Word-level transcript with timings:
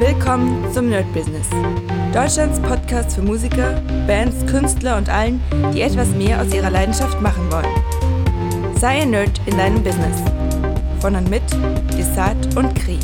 Willkommen 0.00 0.72
zum 0.72 0.88
Nerd 0.88 1.12
Business. 1.12 1.46
Deutschlands 2.14 2.58
Podcast 2.62 3.16
für 3.16 3.20
Musiker, 3.20 3.82
Bands, 4.06 4.46
Künstler 4.50 4.96
und 4.96 5.10
allen, 5.10 5.42
die 5.74 5.82
etwas 5.82 6.08
mehr 6.12 6.40
aus 6.40 6.54
ihrer 6.54 6.70
Leidenschaft 6.70 7.20
machen 7.20 7.52
wollen. 7.52 8.78
Sei 8.78 9.02
ein 9.02 9.10
Nerd 9.10 9.38
in 9.44 9.58
deinem 9.58 9.84
Business. 9.84 10.22
Von 11.00 11.16
und 11.16 11.28
mit 11.28 11.42
Desart 11.98 12.56
und 12.56 12.74
Kri. 12.76 12.98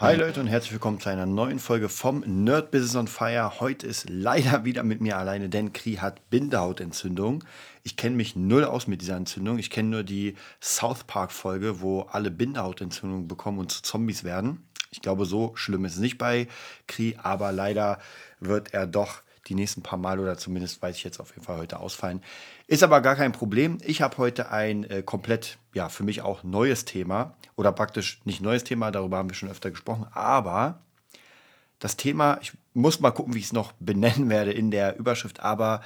Hi 0.00 0.16
Leute 0.16 0.40
und 0.40 0.46
herzlich 0.46 0.72
willkommen 0.72 1.00
zu 1.00 1.10
einer 1.10 1.26
neuen 1.26 1.58
Folge 1.58 1.90
vom 1.90 2.20
Nerd 2.20 2.70
Business 2.70 2.96
on 2.96 3.06
Fire. 3.06 3.60
Heute 3.60 3.86
ist 3.86 4.08
leider 4.08 4.64
wieder 4.64 4.84
mit 4.84 5.02
mir 5.02 5.18
alleine, 5.18 5.50
denn 5.50 5.74
Kri 5.74 5.96
hat 5.96 6.30
Bindehautentzündung. 6.30 7.44
Ich 7.82 7.96
kenne 7.96 8.16
mich 8.16 8.36
null 8.36 8.64
aus 8.64 8.86
mit 8.86 9.02
dieser 9.02 9.16
Entzündung. 9.16 9.58
Ich 9.58 9.68
kenne 9.68 9.90
nur 9.90 10.02
die 10.02 10.34
South 10.62 11.04
Park 11.04 11.30
Folge, 11.30 11.82
wo 11.82 12.02
alle 12.02 12.30
Bindehautentzündung 12.30 13.28
bekommen 13.28 13.58
und 13.58 13.70
zu 13.70 13.82
Zombies 13.82 14.24
werden. 14.24 14.67
Ich 14.90 15.02
glaube, 15.02 15.26
so 15.26 15.52
schlimm 15.54 15.84
ist 15.84 15.94
es 15.94 16.00
nicht 16.00 16.18
bei 16.18 16.48
Kri, 16.86 17.16
aber 17.22 17.52
leider 17.52 17.98
wird 18.40 18.72
er 18.74 18.86
doch 18.86 19.22
die 19.48 19.54
nächsten 19.54 19.82
paar 19.82 19.98
Mal 19.98 20.20
oder 20.20 20.36
zumindest 20.36 20.82
weiß 20.82 20.96
ich 20.96 21.04
jetzt 21.04 21.20
auf 21.20 21.30
jeden 21.30 21.42
Fall 21.42 21.56
heute 21.56 21.80
ausfallen. 21.80 22.22
Ist 22.66 22.82
aber 22.82 23.00
gar 23.00 23.16
kein 23.16 23.32
Problem. 23.32 23.78
Ich 23.82 24.02
habe 24.02 24.18
heute 24.18 24.50
ein 24.50 24.84
äh, 24.84 25.02
komplett, 25.02 25.58
ja, 25.74 25.88
für 25.88 26.04
mich 26.04 26.22
auch 26.22 26.44
neues 26.44 26.84
Thema 26.84 27.36
oder 27.56 27.72
praktisch 27.72 28.20
nicht 28.24 28.40
neues 28.40 28.64
Thema, 28.64 28.90
darüber 28.90 29.16
haben 29.16 29.30
wir 29.30 29.34
schon 29.34 29.50
öfter 29.50 29.70
gesprochen, 29.70 30.06
aber 30.12 30.82
das 31.78 31.96
Thema, 31.96 32.38
ich 32.42 32.52
muss 32.74 33.00
mal 33.00 33.10
gucken, 33.10 33.34
wie 33.34 33.38
ich 33.38 33.46
es 33.46 33.52
noch 33.52 33.72
benennen 33.78 34.28
werde 34.28 34.52
in 34.52 34.70
der 34.70 34.98
Überschrift, 34.98 35.40
aber 35.40 35.82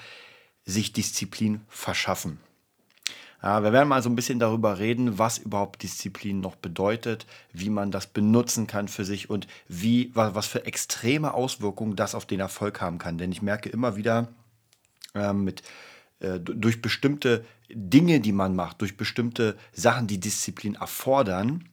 sich 0.65 0.93
Disziplin 0.93 1.63
verschaffen. 1.69 2.41
Ja, 3.43 3.63
wir 3.65 3.73
werden 3.73 3.89
mal 3.89 4.03
so 4.03 4.09
ein 4.09 4.15
bisschen 4.15 4.39
darüber 4.39 4.79
reden, 4.79 5.19
was 5.19 5.39
überhaupt 5.39 5.83
Disziplin 5.83 6.41
noch 6.41 6.55
bedeutet, 6.55 7.27
wie 7.53 7.71
man 7.71 7.91
das 7.91 8.07
benutzen 8.07 8.67
kann 8.69 8.87
für 8.87 9.05
sich 9.05 9.31
und 9.31 9.49
wie, 9.67 10.13
was 10.15 10.47
für 10.47 10.65
extreme 10.65 11.35
Auswirkungen 11.35 11.97
das 11.97 12.15
auf 12.15 12.25
den 12.25 12.41
Erfolg 12.41 12.81
haben 12.81 12.99
kann. 12.99 13.19
Denn 13.19 13.33
ich 13.33 13.43
merke 13.43 13.69
immer 13.69 13.97
wieder 13.97 14.29
äh, 15.15 15.33
mit 15.33 15.63
durch 16.39 16.81
bestimmte 16.81 17.45
Dinge, 17.69 18.21
die 18.21 18.33
man 18.33 18.55
macht, 18.55 18.81
durch 18.81 18.97
bestimmte 18.97 19.57
Sachen, 19.73 20.07
die 20.07 20.21
Disziplin 20.21 20.77
erfordern, 20.77 21.69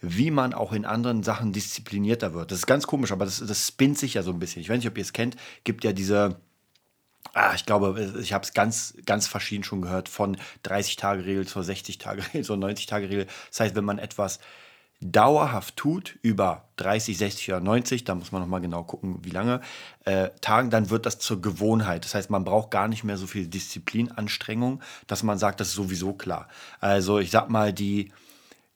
wie 0.00 0.30
man 0.30 0.54
auch 0.54 0.72
in 0.72 0.84
anderen 0.84 1.22
Sachen 1.22 1.52
disziplinierter 1.52 2.34
wird. 2.34 2.50
Das 2.50 2.58
ist 2.58 2.66
ganz 2.66 2.86
komisch, 2.86 3.12
aber 3.12 3.24
das, 3.24 3.44
das 3.46 3.68
spinnt 3.68 3.98
sich 3.98 4.14
ja 4.14 4.22
so 4.22 4.32
ein 4.32 4.38
bisschen. 4.38 4.60
Ich 4.60 4.68
weiß 4.68 4.78
nicht, 4.78 4.88
ob 4.88 4.98
ihr 4.98 5.02
es 5.02 5.12
kennt, 5.12 5.36
gibt 5.64 5.84
ja 5.84 5.92
diese 5.92 6.40
Ah, 7.38 7.52
ich 7.54 7.66
glaube, 7.66 8.14
ich 8.22 8.32
habe 8.32 8.44
es 8.44 8.54
ganz, 8.54 8.94
ganz 9.04 9.26
verschieden 9.26 9.62
schon 9.62 9.82
gehört, 9.82 10.08
von 10.08 10.38
30-Tage-Regel 10.64 11.46
zur 11.46 11.60
60-Tage-Regel 11.60 12.42
zur 12.42 12.56
90-Tage-Regel. 12.56 13.26
Das 13.50 13.60
heißt, 13.60 13.76
wenn 13.76 13.84
man 13.84 13.98
etwas 13.98 14.40
dauerhaft 15.02 15.76
tut, 15.76 16.18
über 16.22 16.70
30, 16.76 17.18
60 17.18 17.48
oder 17.50 17.60
90, 17.60 18.04
da 18.04 18.14
muss 18.14 18.32
man 18.32 18.40
nochmal 18.40 18.62
genau 18.62 18.84
gucken, 18.84 19.18
wie 19.22 19.28
lange, 19.28 19.60
äh, 20.06 20.30
Tagen, 20.40 20.70
dann 20.70 20.88
wird 20.88 21.04
das 21.04 21.18
zur 21.18 21.42
Gewohnheit. 21.42 22.06
Das 22.06 22.14
heißt, 22.14 22.30
man 22.30 22.44
braucht 22.44 22.70
gar 22.70 22.88
nicht 22.88 23.04
mehr 23.04 23.18
so 23.18 23.26
viel 23.26 23.46
Disziplinanstrengung, 23.46 24.80
dass 25.06 25.22
man 25.22 25.36
sagt, 25.36 25.60
das 25.60 25.68
ist 25.68 25.74
sowieso 25.74 26.14
klar. 26.14 26.48
Also 26.80 27.18
ich 27.18 27.30
sag 27.30 27.50
mal, 27.50 27.70
die, 27.70 28.12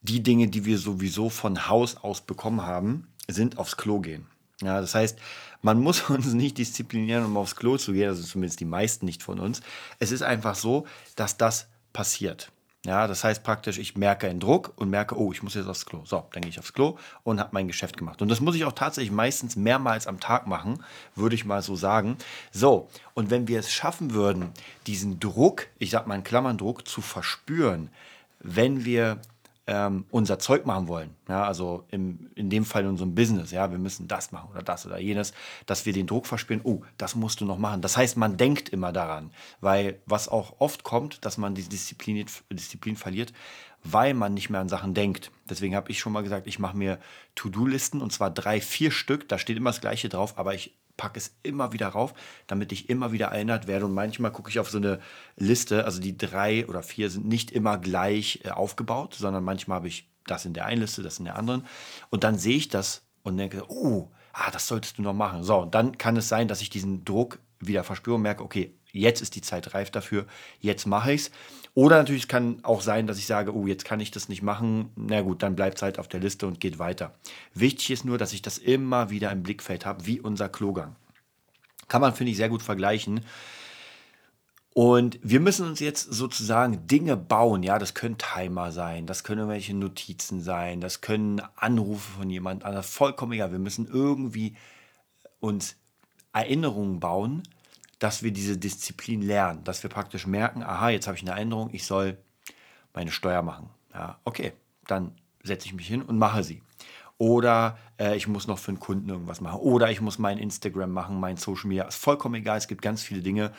die 0.03 0.23
Dinge, 0.23 0.49
die 0.49 0.67
wir 0.67 0.77
sowieso 0.77 1.31
von 1.31 1.67
Haus 1.71 1.97
aus 1.97 2.21
bekommen 2.21 2.61
haben, 2.61 3.09
sind 3.27 3.57
aufs 3.57 3.79
Klo 3.79 4.01
gehen. 4.01 4.30
Ja, 4.63 4.81
das 4.81 4.95
heißt, 4.95 5.19
man 5.63 5.81
muss 5.81 6.03
uns 6.11 6.33
nicht 6.33 6.59
disziplinieren, 6.59 7.25
um 7.25 7.37
aufs 7.37 7.57
Klo 7.57 7.77
zu 7.77 7.93
gehen, 7.93 8.09
also 8.09 8.23
zumindest 8.23 8.61
die 8.61 8.65
meisten 8.65 9.07
nicht 9.07 9.23
von 9.23 9.41
uns. 9.41 9.61
Es 9.99 10.13
ist 10.13 10.23
einfach 10.23 10.55
so, 10.55 10.87
dass 11.17 11.37
das 11.37 11.67
passiert. 11.93 12.51
Ja, 12.87 13.07
das 13.07 13.25
heißt 13.25 13.45
praktisch, 13.45 13.77
ich 13.77 13.95
merke 13.95 14.27
einen 14.27 14.41
Druck 14.41 14.73
und 14.77 14.89
merke, 14.89 15.19
oh, 15.19 15.33
ich 15.33 15.43
muss 15.43 15.53
jetzt 15.53 15.69
aufs 15.69 15.85
Klo. 15.85 16.01
So, 16.07 16.25
dann 16.33 16.41
gehe 16.41 16.49
ich 16.49 16.59
aufs 16.59 16.73
Klo 16.73 16.97
und 17.25 17.39
habe 17.39 17.51
mein 17.53 17.69
Geschäft 17.69 17.99
gemacht. 17.99 18.23
Und 18.23 18.31
das 18.31 18.41
muss 18.41 18.55
ich 18.55 18.65
auch 18.65 18.73
tatsächlich 18.73 19.13
meistens 19.13 19.55
mehrmals 19.55 20.07
am 20.07 20.19
Tag 20.19 20.47
machen, 20.47 20.83
würde 21.15 21.35
ich 21.35 21.45
mal 21.45 21.61
so 21.61 21.77
sagen. 21.77 22.17
So, 22.53 22.89
und 23.13 23.31
wenn 23.31 23.49
wir 23.49 23.59
es 23.59 23.71
schaffen 23.71 24.15
würden, 24.15 24.53
diesen 24.87 25.21
Druck, 25.21 25.67
ich 25.79 25.91
sage 25.91 26.09
mal 26.09 26.15
in 26.15 26.25
Klammern 26.25 26.57
Druck, 26.57 26.89
zu 26.89 27.03
verspüren, 27.03 27.91
wenn 28.39 28.87
wir 28.87 29.21
ähm, 29.71 30.05
unser 30.11 30.41
Zeug 30.41 30.67
machen 30.67 30.89
wollen, 30.89 31.15
ja, 31.29 31.45
also 31.45 31.85
im, 31.93 32.29
in 32.35 32.51
dem 32.51 32.65
Fall 32.65 32.83
in 32.83 32.89
unserem 32.89 33.15
Business, 33.15 33.53
ja, 33.53 33.71
wir 33.71 33.79
müssen 33.79 34.09
das 34.09 34.33
machen 34.33 34.51
oder 34.51 34.65
das 34.65 34.85
oder 34.85 34.99
jenes, 34.99 35.33
dass 35.65 35.87
wir 35.87 35.93
den 35.93 36.09
Druck 36.09 36.27
verspüren, 36.27 36.61
oh, 36.65 36.83
das 36.99 37.15
musst 37.15 37.41
du 37.41 37.45
noch 37.45 37.57
machen. 37.57 37.81
Das 37.81 37.97
heißt, 37.97 38.17
man 38.17 38.37
denkt 38.37 38.69
immer 38.71 38.93
daran, 38.93 39.31
weil 39.61 40.01
was 40.07 40.29
auch 40.29 40.57
oft 40.59 40.83
kommt, 40.83 41.25
dass 41.25 41.39
man 41.39 41.55
die 41.55 41.63
Disziplin, 41.63 42.27
Disziplin 42.51 42.97
verliert, 42.97 43.33
weil 43.85 44.13
man 44.13 44.35
nicht 44.35 44.51
mehr 44.51 44.61
an 44.61 44.69
Sachen 44.69 44.93
denkt. 44.93 45.31
Deswegen 45.49 45.77
habe 45.77 45.89
ich 45.93 46.01
schon 46.01 46.13
mal 46.13 46.25
gesagt, 46.25 46.49
ich 46.49 46.59
mache 46.59 46.77
mir 46.77 46.99
To-Do-Listen 47.37 48.03
und 48.03 48.13
zwar 48.13 48.33
drei, 48.33 48.61
vier 48.61 48.91
Stück, 48.91 49.29
da 49.29 49.39
steht 49.39 49.57
immer 49.57 49.71
das 49.71 49.81
gleiche 49.81 50.09
drauf, 50.09 50.37
aber 50.37 50.53
ich 50.53 50.75
packe 51.01 51.19
es 51.19 51.35
immer 51.43 51.73
wieder 51.73 51.89
rauf, 51.89 52.13
damit 52.47 52.73
ich 52.73 52.91
immer 52.91 53.11
wieder 53.11 53.29
erinnert 53.29 53.67
werde. 53.67 53.87
Und 53.87 53.95
manchmal 53.95 54.33
gucke 54.33 54.51
ich 54.51 54.59
auf 54.59 54.69
so 54.69 54.77
eine 54.77 55.01
Liste, 55.37 55.87
also 55.87 55.99
die 55.99 56.19
drei 56.19 56.67
oder 56.67 56.83
vier 56.83 57.09
sind 57.09 57.27
nicht 57.27 57.51
immer 57.53 57.79
gleich 57.79 58.41
äh, 58.45 58.51
aufgebaut, 58.51 59.15
sondern 59.15 59.43
manchmal 59.43 59.77
habe 59.77 59.89
ich 59.89 60.11
das 60.27 60.45
in 60.45 60.53
der 60.53 60.67
einen 60.67 60.83
Liste, 60.83 61.03
das 61.03 61.19
in 61.19 61.25
der 61.25 61.37
anderen. 61.37 61.67
Und 62.11 62.23
dann 62.23 62.37
sehe 62.37 62.59
ich 62.59 62.69
das 62.69 63.03
und 63.23 63.39
denke, 63.39 63.65
oh, 63.69 64.11
ah, 64.35 64.51
das 64.51 64.67
solltest 64.67 64.99
du 64.99 65.03
noch 65.03 65.15
machen. 65.15 65.43
So, 65.43 65.57
und 65.61 65.75
dann 65.75 65.97
kann 65.97 66.19
es 66.19 66.29
sein, 66.29 66.49
dass 66.49 66.61
ich 66.61 66.69
diesen 66.69 67.03
Druck 67.07 67.39
wieder 67.61 67.83
verspüre 67.83 68.17
und 68.17 68.23
merke, 68.23 68.45
okay, 68.45 68.75
jetzt 68.93 69.23
ist 69.23 69.35
die 69.37 69.41
Zeit 69.41 69.73
reif 69.73 69.91
dafür, 69.91 70.27
jetzt 70.61 70.87
mache 70.87 71.15
ich 71.15 71.23
es. 71.23 71.31
Oder 71.75 71.99
natürlich 71.99 72.29
kann 72.29 72.59
auch 72.65 72.81
sein, 72.81 73.07
dass 73.07 73.19
ich 73.19 73.27
sage, 73.27 73.55
oh, 73.55 73.67
jetzt 73.67 73.85
kann 73.85 74.01
ich 74.01 74.11
das 74.11 74.29
nicht 74.29 74.43
machen. 74.43 74.91
Na 74.97 75.21
gut, 75.21 75.43
dann 75.43 75.57
bleibt 75.57 75.77
es 75.77 75.83
halt 75.83 75.99
auf 75.99 76.09
der 76.09 76.21
Liste 76.21 76.47
und 76.47 76.61
geht 76.61 76.79
weiter. 76.79 77.15
Wichtig 77.55 77.91
ist 77.91 78.05
nur, 78.05 78.19
dass 78.19 78.33
ich 78.33 78.43
das 78.43 78.59
immer 78.59 79.11
wieder 79.11 79.31
im 79.31 79.43
Blickfeld 79.43 79.87
habe, 79.87 80.07
wie 80.07 80.21
unser 80.21 80.49
Klogang. 80.49 80.97
Kann 81.89 82.01
man, 82.01 82.15
finde 82.15 82.33
ich, 82.33 82.37
sehr 82.37 82.49
gut 82.49 82.63
vergleichen. 82.63 83.21
Und 84.73 85.19
wir 85.23 85.41
müssen 85.41 85.67
uns 85.67 85.81
jetzt 85.81 86.13
sozusagen 86.13 86.87
Dinge 86.87 87.17
bauen. 87.17 87.63
Ja, 87.63 87.79
das 87.79 87.95
können 87.95 88.19
Timer 88.19 88.71
sein, 88.73 89.07
das 89.07 89.25
können 89.25 89.41
irgendwelche 89.41 89.75
Notizen 89.75 90.41
sein, 90.41 90.81
das 90.81 91.01
können 91.01 91.43
Anrufe 91.57 92.19
von 92.19 92.31
jemand 92.31 92.65
anderem. 92.65 92.85
Vollkommen 92.85 93.33
egal. 93.33 93.51
Wir 93.51 93.59
müssen 93.59 93.87
irgendwie 93.87 94.57
uns 95.41 95.77
Erinnerungen 96.33 97.01
bauen, 97.01 97.43
dass 98.01 98.23
wir 98.23 98.33
diese 98.33 98.57
Disziplin 98.59 99.23
lernen, 99.23 99.63
dass 99.63 99.83
wir 99.85 99.91
praktisch 99.91 100.27
merken, 100.27 100.65
aha, 100.65 100.89
jetzt 100.89 101.07
habe 101.07 101.17
ich 101.17 101.23
eine 101.23 101.33
Erinnerung, 101.33 101.71
ich 101.73 101.87
soll 101.87 102.19
meine 102.95 103.13
Steuer 103.13 103.43
machen. 103.43 103.71
Ja, 103.95 104.19
okay, 104.25 104.55
dann 104.87 105.13
setze 105.45 105.67
ich 105.67 105.75
mich 105.75 105.87
hin 105.87 106.03
und 106.03 106.19
mache 106.19 106.43
sie. 106.43 106.63
Oder 107.19 107.79
äh, 107.99 108.17
ich 108.17 108.27
muss 108.27 108.47
noch 108.47 108.59
für 108.59 108.71
einen 108.71 108.81
Kunden 108.81 109.11
irgendwas 109.11 109.43
machen. 109.43 109.61
Oder 109.61 109.91
ich 109.91 110.01
muss 110.01 110.19
mein 110.19 110.39
Instagram 110.39 110.91
machen, 110.91 111.21
mein 111.21 111.37
Social 111.37 111.69
Media. 111.69 111.85
Ist 111.85 112.03
vollkommen 112.03 112.37
egal. 112.37 112.57
Es 112.57 112.69
gibt 112.69 112.81
ganz 112.81 113.03
viele 113.03 113.21
Dinge, 113.21 113.53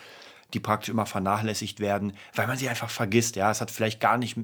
die 0.52 0.58
praktisch 0.58 0.88
immer 0.88 1.06
vernachlässigt 1.06 1.78
werden, 1.78 2.14
weil 2.34 2.48
man 2.48 2.58
sie 2.58 2.68
einfach 2.68 2.90
vergisst. 2.90 3.36
Ja, 3.36 3.52
es 3.52 3.60
hat 3.60 3.70
vielleicht 3.70 4.00
gar 4.00 4.18
nicht, 4.18 4.36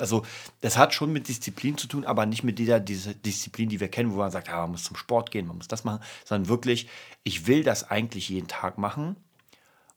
also 0.00 0.26
das 0.60 0.76
hat 0.76 0.92
schon 0.92 1.12
mit 1.12 1.28
Disziplin 1.28 1.78
zu 1.78 1.86
tun, 1.86 2.04
aber 2.04 2.26
nicht 2.26 2.42
mit 2.42 2.58
dieser, 2.58 2.80
dieser 2.80 3.14
Disziplin, 3.14 3.68
die 3.68 3.78
wir 3.78 3.88
kennen, 3.88 4.12
wo 4.12 4.16
man 4.16 4.32
sagt, 4.32 4.48
ja, 4.48 4.60
man 4.62 4.72
muss 4.72 4.84
zum 4.84 4.96
Sport 4.96 5.30
gehen, 5.30 5.46
man 5.46 5.56
muss 5.56 5.68
das 5.68 5.84
machen, 5.84 6.02
sondern 6.24 6.48
wirklich, 6.48 6.88
ich 7.22 7.46
will 7.46 7.62
das 7.62 7.88
eigentlich 7.88 8.28
jeden 8.28 8.48
Tag 8.48 8.76
machen 8.76 9.16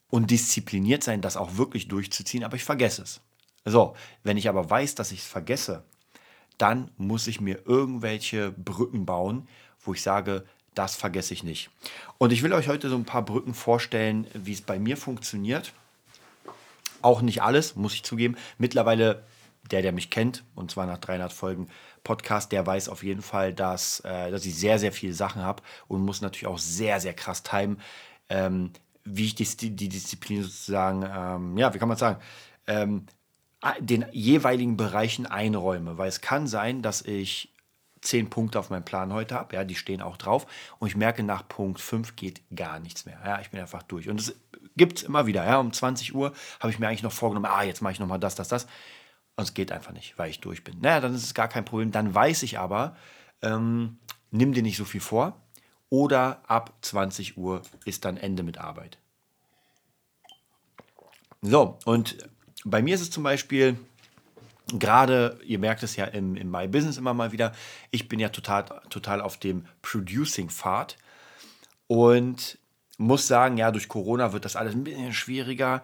und 0.09 0.31
diszipliniert 0.31 1.03
sein, 1.03 1.22
das 1.22 1.38
auch 1.38 1.58
wirklich 1.58 1.88
durchzuziehen, 1.88 2.44
aber 2.44 2.56
ich 2.56 2.64
vergesse 2.64 3.03
es. 3.03 3.22
So, 3.66 3.96
wenn 4.24 4.38
ich 4.38 4.50
aber 4.50 4.70
weiß, 4.70 4.96
dass 4.96 5.12
ich 5.12 5.20
es 5.20 5.25
vergesse, 5.25 5.84
dann 6.58 6.92
muss 6.97 7.28
ich 7.28 7.40
mir 7.42 7.62
irgendwelche 7.66 8.52
Brücken 8.52 9.06
bauen, 9.06 9.48
wo 9.81 9.94
ich 9.94 10.02
sage, 10.02 10.46
das 10.75 10.96
vergesse 10.96 11.34
ich 11.34 11.44
nicht. 11.44 11.69
Und 12.18 12.31
ich 12.31 12.44
will 12.44 12.53
euch 12.53 12.68
heute 12.68 12.90
so 12.90 12.96
ein 12.96 13.06
paar 13.06 13.24
Brücken 13.24 13.53
vorstellen, 13.53 14.28
wie 14.34 14.53
es 14.53 14.62
bei 14.62 14.80
mir 14.80 14.98
funktioniert. 14.98 15.74
Auch 17.02 17.22
nicht 17.22 17.42
alles, 17.42 17.75
muss 17.75 17.94
ich 17.94 18.03
zugeben. 18.03 18.36
Mittlerweile, 18.58 19.24
der, 19.72 19.81
der 19.81 19.92
mich 19.92 20.09
kennt, 20.09 20.44
und 20.56 20.72
zwar 20.72 20.86
nach 20.86 20.98
300 20.98 21.31
Folgen 21.31 21.69
Podcast, 22.03 22.52
der 22.52 22.66
weiß 22.66 22.90
auf 22.90 23.03
jeden 23.03 23.22
Fall, 23.22 23.53
dass, 23.53 24.02
äh, 24.02 24.31
dass 24.31 24.45
ich 24.45 24.56
sehr, 24.56 24.80
sehr 24.80 24.92
viele 24.92 25.13
Sachen 25.13 25.42
habe 25.42 25.63
und 25.88 26.01
muss 26.01 26.22
natürlich 26.22 26.48
auch 26.48 26.60
sehr, 26.60 27.00
sehr 27.00 27.13
krass 27.13 27.44
timen. 27.44 27.80
Ähm, 28.30 28.72
wie 29.15 29.25
ich 29.25 29.35
die, 29.35 29.75
die 29.75 29.89
Disziplin 29.89 30.44
sozusagen, 30.44 31.03
ähm, 31.03 31.57
ja, 31.57 31.73
wie 31.73 31.79
kann 31.79 31.88
man 31.88 31.97
sagen, 31.97 32.19
ähm, 32.67 33.06
den 33.79 34.06
jeweiligen 34.11 34.77
Bereichen 34.77 35.25
einräume. 35.25 35.97
Weil 35.97 36.09
es 36.09 36.21
kann 36.21 36.47
sein, 36.47 36.81
dass 36.81 37.01
ich 37.01 37.53
zehn 38.01 38.29
Punkte 38.29 38.59
auf 38.59 38.69
meinem 38.69 38.85
Plan 38.85 39.11
heute 39.11 39.35
habe, 39.35 39.56
ja, 39.56 39.63
die 39.65 39.75
stehen 39.75 40.01
auch 40.01 40.15
drauf 40.17 40.45
und 40.79 40.88
ich 40.88 40.95
merke, 40.95 41.23
nach 41.23 41.47
Punkt 41.47 41.81
5 41.81 42.15
geht 42.15 42.41
gar 42.56 42.79
nichts 42.79 43.06
mehr. 43.06 43.19
Ja, 43.25 43.41
ich 43.41 43.50
bin 43.50 43.59
einfach 43.59 43.83
durch. 43.83 44.07
Und 44.07 44.21
es 44.21 44.35
gibt 44.77 45.00
es 45.00 45.03
immer 45.03 45.25
wieder. 45.25 45.45
Ja, 45.45 45.59
um 45.59 45.73
20 45.73 46.15
Uhr 46.15 46.33
habe 46.59 46.71
ich 46.71 46.79
mir 46.79 46.88
eigentlich 46.88 47.03
noch 47.03 47.11
vorgenommen, 47.11 47.47
ah, 47.47 47.63
jetzt 47.63 47.81
mache 47.81 47.94
ich 47.94 48.00
nochmal 48.00 48.19
das, 48.19 48.35
das, 48.35 48.47
das. 48.47 48.65
Und 49.35 49.44
es 49.44 49.53
geht 49.53 49.71
einfach 49.71 49.91
nicht, 49.91 50.17
weil 50.17 50.29
ich 50.29 50.39
durch 50.39 50.63
bin. 50.63 50.79
Naja, 50.79 51.01
dann 51.01 51.13
ist 51.13 51.23
es 51.23 51.33
gar 51.33 51.47
kein 51.47 51.65
Problem. 51.65 51.91
Dann 51.91 52.13
weiß 52.13 52.44
ich 52.44 52.59
aber, 52.59 52.95
ähm, 53.41 53.97
nimm 54.31 54.53
dir 54.53 54.63
nicht 54.63 54.77
so 54.77 54.85
viel 54.85 55.01
vor, 55.01 55.41
oder 55.89 56.41
ab 56.47 56.74
20 56.81 57.38
Uhr 57.38 57.62
ist 57.86 58.06
dann 58.06 58.18
Ende 58.18 58.44
mit 58.44 58.57
Arbeit. 58.57 58.97
So, 61.41 61.77
und 61.86 62.18
bei 62.65 62.81
mir 62.81 62.95
ist 62.95 63.01
es 63.01 63.12
zum 63.12 63.24
Beispiel, 63.24 63.77
Gerade, 64.77 65.39
ihr 65.45 65.57
merkt 65.57 65.83
es 65.83 65.95
ja 65.95 66.06
im, 66.06 66.36
im 66.36 66.51
My 66.51 66.68
Business 66.68 66.97
immer 66.97 67.13
mal 67.13 67.31
wieder, 67.31 67.53
ich 67.91 68.07
bin 68.07 68.19
ja 68.19 68.30
total, 68.30 68.65
total 68.89 69.21
auf 69.21 69.38
dem 69.38 69.65
Producing-Pfad 69.81 70.97
und 71.88 72.57
muss 72.97 73.27
sagen, 73.27 73.57
ja, 73.57 73.71
durch 73.71 73.88
Corona 73.88 74.33
wird 74.33 74.45
das 74.45 74.56
alles 74.56 74.75
ein 74.75 74.83
bisschen 74.83 75.13
schwieriger. 75.13 75.83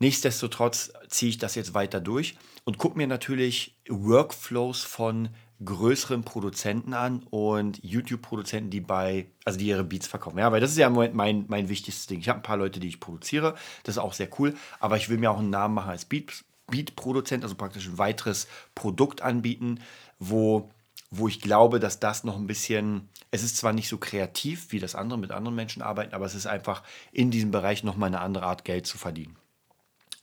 Nichtsdestotrotz 0.00 0.92
ziehe 1.08 1.30
ich 1.30 1.38
das 1.38 1.54
jetzt 1.54 1.74
weiter 1.74 2.00
durch 2.00 2.36
und 2.64 2.78
gucke 2.78 2.96
mir 2.96 3.06
natürlich 3.06 3.76
Workflows 3.88 4.82
von 4.82 5.28
größeren 5.64 6.22
Produzenten 6.22 6.94
an 6.94 7.24
und 7.30 7.82
YouTube-Produzenten, 7.82 8.70
die 8.70 8.80
bei, 8.80 9.26
also 9.44 9.58
die 9.58 9.66
ihre 9.66 9.84
Beats 9.84 10.06
verkaufen. 10.06 10.38
Ja, 10.38 10.52
weil 10.52 10.60
das 10.60 10.70
ist 10.70 10.78
ja 10.78 10.86
im 10.86 10.92
Moment 10.92 11.14
mein, 11.14 11.44
mein 11.48 11.68
wichtigstes 11.68 12.06
Ding. 12.06 12.20
Ich 12.20 12.28
habe 12.28 12.38
ein 12.38 12.44
paar 12.44 12.56
Leute, 12.56 12.80
die 12.80 12.88
ich 12.88 13.00
produziere, 13.00 13.54
das 13.82 13.96
ist 13.96 14.02
auch 14.02 14.12
sehr 14.12 14.28
cool, 14.38 14.54
aber 14.78 14.96
ich 14.96 15.08
will 15.08 15.18
mir 15.18 15.30
auch 15.30 15.38
einen 15.38 15.50
Namen 15.50 15.74
machen 15.74 15.90
als 15.90 16.04
Beat, 16.04 16.44
Beat-Produzent, 16.70 17.42
also 17.42 17.56
praktisch 17.56 17.88
ein 17.88 17.98
weiteres 17.98 18.46
Produkt 18.74 19.22
anbieten, 19.22 19.80
wo, 20.18 20.70
wo 21.10 21.26
ich 21.26 21.40
glaube, 21.40 21.80
dass 21.80 21.98
das 21.98 22.22
noch 22.24 22.36
ein 22.36 22.46
bisschen, 22.46 23.08
es 23.30 23.42
ist 23.42 23.56
zwar 23.56 23.72
nicht 23.72 23.88
so 23.88 23.98
kreativ 23.98 24.70
wie 24.70 24.78
das 24.78 24.94
andere 24.94 25.18
mit 25.18 25.32
anderen 25.32 25.56
Menschen 25.56 25.82
arbeiten, 25.82 26.14
aber 26.14 26.26
es 26.26 26.34
ist 26.34 26.46
einfach 26.46 26.82
in 27.10 27.30
diesem 27.30 27.50
Bereich 27.50 27.82
nochmal 27.82 28.08
eine 28.08 28.20
andere 28.20 28.44
Art 28.44 28.64
Geld 28.64 28.86
zu 28.86 28.98
verdienen. 28.98 29.36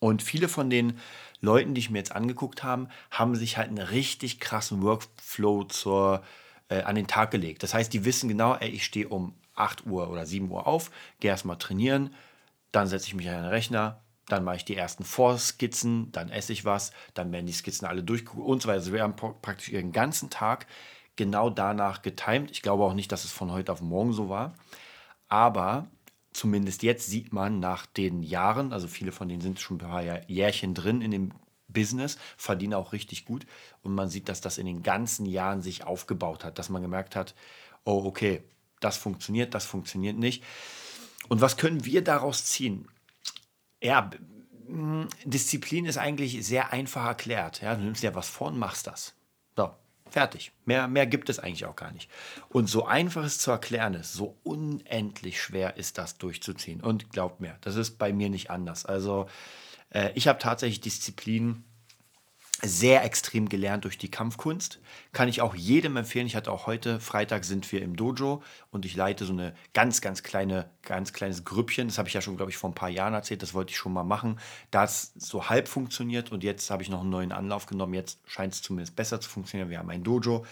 Und 0.06 0.22
viele 0.22 0.48
von 0.48 0.70
den 0.70 1.00
Leuten, 1.42 1.74
die 1.74 1.80
ich 1.80 1.90
mir 1.90 1.98
jetzt 1.98 2.12
angeguckt 2.12 2.64
habe, 2.64 2.90
haben 3.10 3.34
sich 3.36 3.58
halt 3.58 3.70
einen 3.70 3.80
richtig 3.80 4.40
krassen 4.40 4.84
Workflow 4.84 5.64
zur, 5.64 6.22
äh, 6.70 6.84
an 6.84 6.94
den 6.94 7.08
Tag 7.08 7.32
gelegt. 7.32 7.64
Das 7.64 7.74
heißt, 7.74 7.92
die 7.92 8.06
wissen 8.06 8.30
genau, 8.30 8.54
ey, 8.54 8.70
ich 8.70 8.86
stehe 8.86 9.10
um 9.10 9.34
8 9.56 9.88
Uhr 9.88 10.12
oder 10.12 10.28
7 10.28 10.52
Uhr 10.52 10.68
auf, 10.68 10.92
gehe 11.20 11.32
erstmal 11.32 11.58
trainieren, 11.58 12.14
dann 12.72 12.86
setze 12.86 13.08
ich 13.08 13.16
mich 13.16 13.28
an 13.28 13.42
den 13.42 13.46
Rechner, 13.46 14.00
dann 14.28 14.44
mache 14.44 14.58
ich 14.58 14.66
die 14.66 14.76
ersten 14.76 15.04
Vorskizzen, 15.04 16.12
dann 16.12 16.30
esse 16.30 16.54
ich 16.54 16.66
was, 16.66 16.92
dann 17.16 17.32
werden 17.32 17.48
die 17.48 17.54
Skizzen 17.54 17.88
alle 17.88 18.04
durchgeguckt 18.04 18.48
und 18.48 18.62
so 18.62 18.68
weiter. 18.68 18.78
Also 18.78 18.94
wir 18.94 19.02
haben 19.02 19.16
praktisch 19.16 19.70
ihren 19.70 19.92
ganzen 19.92 20.30
Tag 20.30 20.68
genau 21.16 21.50
danach 21.50 22.04
getimt. 22.04 22.52
Ich 22.52 22.62
glaube 22.62 22.84
auch 22.84 22.94
nicht, 22.94 23.12
dass 23.12 23.26
es 23.26 23.32
von 23.32 23.52
heute 23.52 23.72
auf 23.72 23.82
morgen 23.82 24.14
so 24.14 24.30
war. 24.30 24.54
Aber 25.30 25.88
zumindest 26.36 26.84
jetzt 26.84 27.08
sieht 27.08 27.32
man 27.32 27.60
nach 27.60 27.86
den 27.86 28.22
Jahren, 28.22 28.74
also 28.74 28.88
viele 28.88 29.12
von 29.12 29.30
denen 29.30 29.42
sind 29.42 29.60
schon 29.60 29.78
ein 29.78 29.80
paar 29.80 30.30
Jährchen 30.30 30.74
drin 30.74 31.02
in 31.02 31.12
dem 31.12 31.32
Business, 31.70 32.18
verdienen 32.36 32.74
auch 32.74 32.92
richtig 32.92 33.26
gut. 33.26 33.46
Und 33.84 33.96
man 33.96 34.10
sieht, 34.10 34.28
dass 34.28 34.42
das 34.42 34.58
in 34.58 34.66
den 34.66 34.84
ganzen 34.84 35.26
Jahren 35.26 35.62
sich 35.62 35.86
aufgebaut 35.86 36.44
hat, 36.44 36.60
dass 36.60 36.70
man 36.70 36.82
gemerkt 36.82 37.16
hat, 37.16 37.36
oh, 37.86 38.04
okay, 38.06 38.44
das 38.82 38.98
funktioniert, 38.98 39.54
das 39.54 39.66
funktioniert 39.66 40.18
nicht. 40.18 40.44
Und 41.30 41.42
was 41.42 41.58
können 41.58 41.86
wir 41.86 42.04
daraus 42.04 42.46
ziehen? 42.46 42.88
Ja, 43.82 44.10
Disziplin 45.24 45.86
ist 45.86 45.98
eigentlich 45.98 46.46
sehr 46.46 46.74
einfach 46.74 47.06
erklärt. 47.06 47.62
Ja, 47.62 47.76
du 47.76 47.84
nimmst 47.84 48.04
dir 48.04 48.14
was 48.14 48.28
vor 48.28 48.48
und 48.48 48.58
machst 48.58 48.88
das. 48.88 49.15
Fertig. 50.10 50.52
Mehr, 50.66 50.88
mehr 50.88 51.08
gibt 51.08 51.30
es 51.30 51.40
eigentlich 51.40 51.66
auch 51.66 51.76
gar 51.76 51.92
nicht. 51.92 52.10
Und 52.50 52.70
so 52.70 52.86
einfach 52.86 53.24
es 53.24 53.40
zu 53.40 53.52
erklären 53.52 53.96
ist, 53.96 54.14
so 54.14 54.38
unendlich 54.44 55.42
schwer 55.42 55.78
ist 55.78 55.98
das 55.98 56.18
durchzuziehen. 56.18 56.82
Und 56.82 57.10
glaubt 57.10 57.42
mir, 57.42 57.58
das 57.62 57.76
ist 57.76 57.98
bei 57.98 58.14
mir 58.14 58.30
nicht 58.30 58.50
anders. 58.52 58.86
Also 58.86 59.28
äh, 59.90 60.12
ich 60.14 60.28
habe 60.28 60.40
tatsächlich 60.40 60.82
Disziplin 60.82 61.64
sehr 62.68 63.04
extrem 63.04 63.50
gelernt 63.50 63.84
durch 63.84 63.98
die 63.98 64.12
Kampfkunst. 64.12 64.80
Kann 65.14 65.28
ich 65.28 65.42
auch 65.42 65.56
jedem 65.56 65.98
empfehlen. 65.98 66.28
Ich 66.28 66.36
hatte 66.36 66.52
auch 66.52 66.68
heute, 66.68 67.00
Freitag 67.00 67.44
sind 67.44 67.72
wir 67.72 67.82
im 67.82 67.96
Dojo 67.96 68.44
und 68.72 68.86
ich 68.86 68.96
leite 68.96 69.26
so 69.26 69.34
eine 69.34 69.56
ganz, 69.74 70.02
ganz 70.02 70.24
kleine, 70.24 70.70
ganz 70.82 71.14
kleines 71.14 71.44
Grüppchen. 71.44 71.88
Das 71.88 71.98
habe 71.98 72.08
ich 72.08 72.14
ja 72.14 72.22
schon, 72.22 72.38
glaube 72.38 72.52
ich, 72.52 72.58
vor 72.58 72.70
ein 72.70 72.76
paar 72.76 72.90
Jahren 72.90 73.14
erzählt. 73.14 73.42
Das 73.42 73.54
wollte 73.54 73.72
ich 73.72 73.78
schon 73.78 73.94
mal 73.94 74.04
machen. 74.04 74.40
Das 74.72 75.14
so 75.16 75.50
halb 75.50 75.68
funktioniert 75.68 76.32
und 76.32 76.44
jetzt 76.44 76.70
habe 76.70 76.84
ich 76.84 76.90
noch 76.90 77.02
einen 77.02 77.10
neuen 77.10 77.32
Anlauf 77.32 77.66
genommen. 77.66 77.94
Jetzt 77.94 78.20
scheint 78.26 78.54
es 78.54 78.62
zumindest 78.62 78.96
besser 78.96 79.20
zu 79.22 79.30
funktionieren. 79.30 79.70
Wir 79.70 79.80
haben 79.80 79.90
ein 79.90 80.04
Dojo 80.04 80.46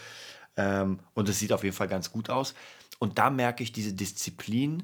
ähm, 0.58 1.00
und 1.14 1.30
es 1.30 1.40
sieht 1.40 1.54
auf 1.54 1.64
jeden 1.64 1.76
Fall 1.76 1.88
ganz 1.88 2.12
gut 2.12 2.30
aus. 2.30 2.54
Und 3.00 3.18
da 3.18 3.30
merke 3.30 3.64
ich 3.64 3.72
diese 3.72 3.94
Disziplin, 3.94 4.84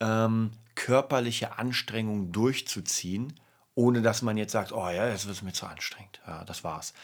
ähm, 0.00 0.52
körperliche 0.74 1.58
Anstrengungen 1.58 2.32
durchzuziehen 2.32 3.32
ohne 3.78 4.02
dass 4.02 4.22
man 4.22 4.36
jetzt 4.36 4.50
sagt, 4.50 4.72
oh 4.72 4.90
ja, 4.90 5.08
das 5.08 5.28
wird 5.28 5.40
mir 5.44 5.52
zu 5.52 5.64
anstrengend. 5.64 6.20
Ja, 6.26 6.44
das 6.44 6.64
war's. 6.64 6.94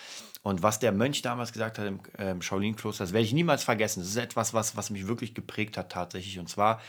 Und 0.43 0.65
was 0.65 0.81
der 0.81 0.91
Mönch 0.91 1.23
damals 1.23 1.53
gesagt 1.53 1.79
hat 1.79 1.87
im 1.87 2.01
ähm, 2.19 2.43
Shaolin-Kloster, 2.43 3.05
das 3.05 3.13
werde 3.13 3.25
ich 3.25 3.33
niemals 3.33 3.63
vergessen. 3.63 4.01
Das 4.01 4.09
ist 4.09 4.17
etwas, 4.17 4.55
was, 4.55 4.77
was 4.77 4.91
mich 4.91 5.07
wirklich 5.07 5.37
geprägt 5.37 5.77
hat 5.77 5.93
tatsächlich. 5.93 6.41
Und 6.41 6.49
zwar, 6.49 6.81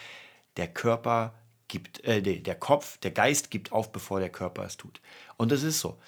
der 0.58 0.70
Körper 0.70 1.36
gibt, 1.68 2.04
äh, 2.04 2.24
der 2.24 2.56
Kopf, 2.56 2.98
der 2.98 3.12
Geist 3.12 3.52
gibt 3.52 3.72
auf, 3.72 3.92
bevor 3.92 4.20
der 4.20 4.32
Körper 4.32 4.66
es 4.66 4.76
tut. 4.76 5.02
Und 5.38 5.52
das 5.52 5.62
ist 5.62 5.82
so. 5.82 6.00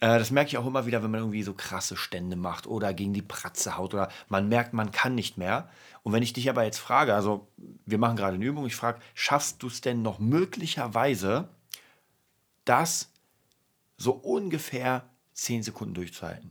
Äh, 0.00 0.18
das 0.18 0.30
merke 0.30 0.48
ich 0.48 0.58
auch 0.58 0.66
immer 0.66 0.84
wieder, 0.84 1.02
wenn 1.02 1.10
man 1.10 1.20
irgendwie 1.20 1.42
so 1.42 1.54
krasse 1.54 1.96
Stände 1.96 2.36
macht 2.36 2.66
oder 2.66 2.92
gegen 2.92 3.14
die 3.14 3.22
Pratze 3.22 3.78
haut 3.78 3.94
oder 3.94 4.10
man 4.28 4.50
merkt, 4.50 4.74
man 4.74 4.92
kann 4.92 5.14
nicht 5.14 5.38
mehr. 5.38 5.70
Und 6.02 6.12
wenn 6.12 6.22
ich 6.22 6.34
dich 6.34 6.50
aber 6.50 6.64
jetzt 6.64 6.80
frage, 6.80 7.14
also 7.14 7.48
wir 7.86 7.96
machen 7.96 8.16
gerade 8.16 8.34
eine 8.34 8.44
Übung, 8.44 8.66
ich 8.66 8.76
frage, 8.76 9.00
schaffst 9.14 9.62
du 9.62 9.68
es 9.68 9.80
denn 9.80 10.02
noch 10.02 10.18
möglicherweise, 10.18 11.48
das 12.66 13.11
so 14.02 14.12
ungefähr 14.12 15.04
10 15.34 15.62
Sekunden 15.62 15.94
durchzuhalten. 15.94 16.50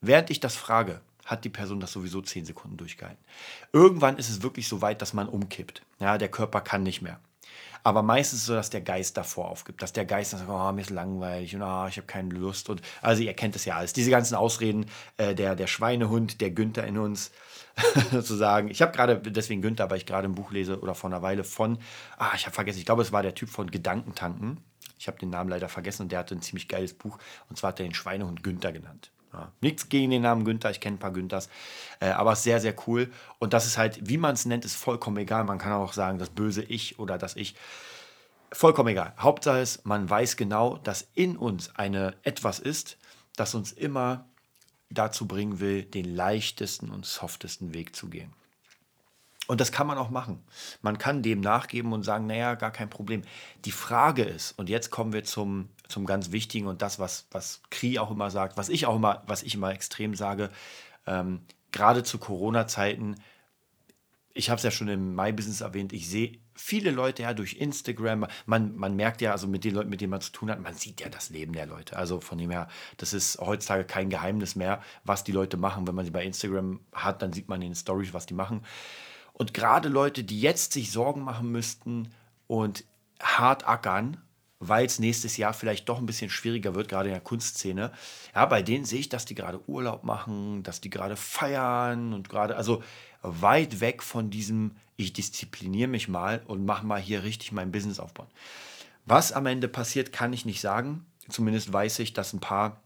Während 0.00 0.30
ich 0.30 0.40
das 0.40 0.54
frage, 0.54 1.00
hat 1.24 1.44
die 1.44 1.48
Person 1.48 1.80
das 1.80 1.92
sowieso 1.92 2.20
10 2.20 2.44
Sekunden 2.44 2.76
durchgehalten. 2.76 3.24
Irgendwann 3.72 4.18
ist 4.18 4.28
es 4.28 4.42
wirklich 4.42 4.68
so 4.68 4.82
weit, 4.82 5.02
dass 5.02 5.12
man 5.12 5.28
umkippt. 5.28 5.82
Ja, 5.98 6.18
der 6.18 6.28
Körper 6.28 6.60
kann 6.60 6.82
nicht 6.82 7.02
mehr. 7.02 7.18
Aber 7.82 8.02
meistens 8.02 8.46
so, 8.46 8.54
dass 8.54 8.70
der 8.70 8.80
Geist 8.80 9.16
davor 9.16 9.48
aufgibt, 9.48 9.80
dass 9.80 9.92
der 9.92 10.04
Geist 10.04 10.32
sagt, 10.32 10.48
oh, 10.48 10.72
mir 10.72 10.80
ist 10.80 10.90
langweilig 10.90 11.54
und 11.54 11.62
oh, 11.62 11.86
ich 11.88 11.96
habe 11.96 12.06
keine 12.06 12.34
Lust. 12.34 12.68
Und 12.68 12.82
also 13.00 13.22
ihr 13.22 13.32
kennt 13.32 13.54
das 13.54 13.64
ja 13.64 13.76
alles. 13.76 13.92
Diese 13.92 14.10
ganzen 14.10 14.34
Ausreden, 14.34 14.86
äh, 15.16 15.34
der, 15.34 15.54
der 15.54 15.68
Schweinehund, 15.68 16.40
der 16.40 16.50
Günther 16.50 16.84
in 16.84 16.98
uns, 16.98 17.30
sozusagen. 18.10 18.70
Ich 18.70 18.82
habe 18.82 18.92
gerade, 18.92 19.18
deswegen 19.18 19.62
Günther, 19.62 19.88
weil 19.90 19.98
ich 19.98 20.06
gerade 20.06 20.26
ein 20.26 20.34
Buch 20.34 20.50
lese 20.50 20.80
oder 20.80 20.94
vor 20.94 21.10
einer 21.10 21.22
Weile 21.22 21.44
von, 21.44 21.78
ah, 22.16 22.32
ich 22.34 22.46
habe 22.46 22.54
vergessen, 22.54 22.78
ich 22.78 22.86
glaube, 22.86 23.02
es 23.02 23.12
war 23.12 23.22
der 23.22 23.34
Typ 23.34 23.50
von 23.50 23.70
Gedankentanken. 23.70 24.58
Ich 24.98 25.08
habe 25.08 25.18
den 25.18 25.30
Namen 25.30 25.50
leider 25.50 25.68
vergessen 25.68 26.02
und 26.02 26.12
der 26.12 26.20
hatte 26.20 26.34
ein 26.34 26.42
ziemlich 26.42 26.68
geiles 26.68 26.94
Buch. 26.94 27.18
Und 27.48 27.58
zwar 27.58 27.68
hat 27.68 27.80
er 27.80 27.86
den 27.86 27.94
Schweinehund 27.94 28.42
Günther 28.42 28.72
genannt. 28.72 29.10
Ja, 29.32 29.52
nichts 29.60 29.88
gegen 29.88 30.10
den 30.10 30.22
Namen 30.22 30.44
Günther, 30.44 30.70
ich 30.70 30.80
kenne 30.80 30.96
ein 30.96 31.00
paar 31.00 31.12
Günthers, 31.12 31.50
äh, 32.00 32.08
aber 32.08 32.36
sehr, 32.36 32.60
sehr 32.60 32.74
cool. 32.86 33.10
Und 33.38 33.52
das 33.52 33.66
ist 33.66 33.76
halt, 33.76 34.08
wie 34.08 34.16
man 34.16 34.34
es 34.34 34.46
nennt, 34.46 34.64
ist 34.64 34.76
vollkommen 34.76 35.18
egal. 35.18 35.44
Man 35.44 35.58
kann 35.58 35.72
auch 35.72 35.92
sagen, 35.92 36.18
das 36.18 36.30
böse 36.30 36.62
Ich 36.62 36.98
oder 36.98 37.18
das 37.18 37.36
Ich. 37.36 37.54
Vollkommen 38.52 38.88
egal. 38.88 39.12
Hauptsache 39.18 39.58
ist, 39.58 39.84
man 39.84 40.08
weiß 40.08 40.36
genau, 40.36 40.78
dass 40.78 41.08
in 41.14 41.36
uns 41.36 41.74
eine 41.76 42.14
etwas 42.22 42.60
ist, 42.60 42.96
das 43.34 43.54
uns 43.54 43.72
immer 43.72 44.26
dazu 44.88 45.26
bringen 45.26 45.60
will, 45.60 45.82
den 45.82 46.14
leichtesten 46.14 46.90
und 46.90 47.04
softesten 47.04 47.74
Weg 47.74 47.94
zu 47.96 48.08
gehen. 48.08 48.32
Und 49.46 49.60
das 49.60 49.70
kann 49.70 49.86
man 49.86 49.96
auch 49.98 50.10
machen. 50.10 50.42
Man 50.82 50.98
kann 50.98 51.22
dem 51.22 51.40
nachgeben 51.40 51.92
und 51.92 52.02
sagen, 52.02 52.26
naja, 52.26 52.54
gar 52.54 52.72
kein 52.72 52.90
Problem. 52.90 53.22
Die 53.64 53.72
Frage 53.72 54.24
ist, 54.24 54.58
und 54.58 54.68
jetzt 54.68 54.90
kommen 54.90 55.12
wir 55.12 55.24
zum, 55.24 55.68
zum 55.88 56.04
ganz 56.04 56.32
Wichtigen 56.32 56.66
und 56.66 56.82
das, 56.82 56.98
was, 56.98 57.26
was 57.30 57.62
Kri 57.70 57.98
auch 57.98 58.10
immer 58.10 58.30
sagt, 58.30 58.56
was 58.56 58.68
ich 58.68 58.86
auch 58.86 58.96
immer, 58.96 59.22
was 59.26 59.42
ich 59.42 59.54
immer 59.54 59.72
extrem 59.72 60.14
sage, 60.14 60.50
ähm, 61.06 61.40
gerade 61.70 62.02
zu 62.02 62.18
Corona-Zeiten, 62.18 63.16
ich 64.34 64.50
habe 64.50 64.58
es 64.58 64.64
ja 64.64 64.70
schon 64.70 64.88
im 64.88 65.14
My-Business 65.14 65.60
erwähnt, 65.60 65.92
ich 65.92 66.08
sehe 66.08 66.38
viele 66.54 66.90
Leute 66.90 67.22
ja 67.22 67.34
durch 67.34 67.54
Instagram, 67.54 68.26
man, 68.46 68.76
man 68.76 68.96
merkt 68.96 69.20
ja, 69.20 69.32
also 69.32 69.46
mit 69.46 69.64
den 69.64 69.74
Leuten, 69.74 69.90
mit 69.90 70.00
denen 70.00 70.10
man 70.10 70.20
zu 70.20 70.32
tun 70.32 70.50
hat, 70.50 70.60
man 70.60 70.74
sieht 70.74 71.00
ja 71.00 71.08
das 71.08 71.30
Leben 71.30 71.52
der 71.52 71.66
Leute. 71.66 71.96
Also 71.96 72.20
von 72.20 72.38
dem 72.38 72.50
her, 72.50 72.68
das 72.96 73.12
ist 73.12 73.38
heutzutage 73.38 73.84
kein 73.84 74.10
Geheimnis 74.10 74.56
mehr, 74.56 74.82
was 75.04 75.24
die 75.24 75.32
Leute 75.32 75.56
machen. 75.56 75.86
Wenn 75.86 75.94
man 75.94 76.04
sie 76.04 76.10
bei 76.10 76.24
Instagram 76.24 76.80
hat, 76.92 77.22
dann 77.22 77.32
sieht 77.32 77.48
man 77.48 77.62
in 77.62 77.70
den 77.70 77.74
Stories, 77.74 78.14
was 78.14 78.26
die 78.26 78.34
machen. 78.34 78.62
Und 79.38 79.52
gerade 79.52 79.90
Leute, 79.90 80.24
die 80.24 80.40
jetzt 80.40 80.72
sich 80.72 80.90
Sorgen 80.90 81.20
machen 81.20 81.52
müssten 81.52 82.08
und 82.46 82.84
hart 83.20 83.68
ackern, 83.68 84.16
weil 84.60 84.86
es 84.86 84.98
nächstes 84.98 85.36
Jahr 85.36 85.52
vielleicht 85.52 85.90
doch 85.90 85.98
ein 85.98 86.06
bisschen 86.06 86.30
schwieriger 86.30 86.74
wird, 86.74 86.88
gerade 86.88 87.10
in 87.10 87.14
der 87.14 87.20
Kunstszene. 87.20 87.92
Ja, 88.34 88.46
bei 88.46 88.62
denen 88.62 88.86
sehe 88.86 89.00
ich, 89.00 89.10
dass 89.10 89.26
die 89.26 89.34
gerade 89.34 89.60
Urlaub 89.68 90.04
machen, 90.04 90.62
dass 90.62 90.80
die 90.80 90.88
gerade 90.88 91.16
feiern 91.16 92.14
und 92.14 92.30
gerade, 92.30 92.56
also 92.56 92.82
weit 93.20 93.80
weg 93.80 94.02
von 94.02 94.30
diesem, 94.30 94.74
ich 94.96 95.12
diszipliniere 95.12 95.88
mich 95.88 96.08
mal 96.08 96.40
und 96.46 96.64
mache 96.64 96.86
mal 96.86 97.00
hier 97.00 97.22
richtig 97.22 97.52
mein 97.52 97.72
Business 97.72 98.00
aufbauen. 98.00 98.28
Was 99.04 99.32
am 99.32 99.44
Ende 99.44 99.68
passiert, 99.68 100.12
kann 100.12 100.32
ich 100.32 100.46
nicht 100.46 100.62
sagen. 100.62 101.04
Zumindest 101.28 101.70
weiß 101.70 101.98
ich, 101.98 102.14
dass 102.14 102.32
ein 102.32 102.40
paar 102.40 102.80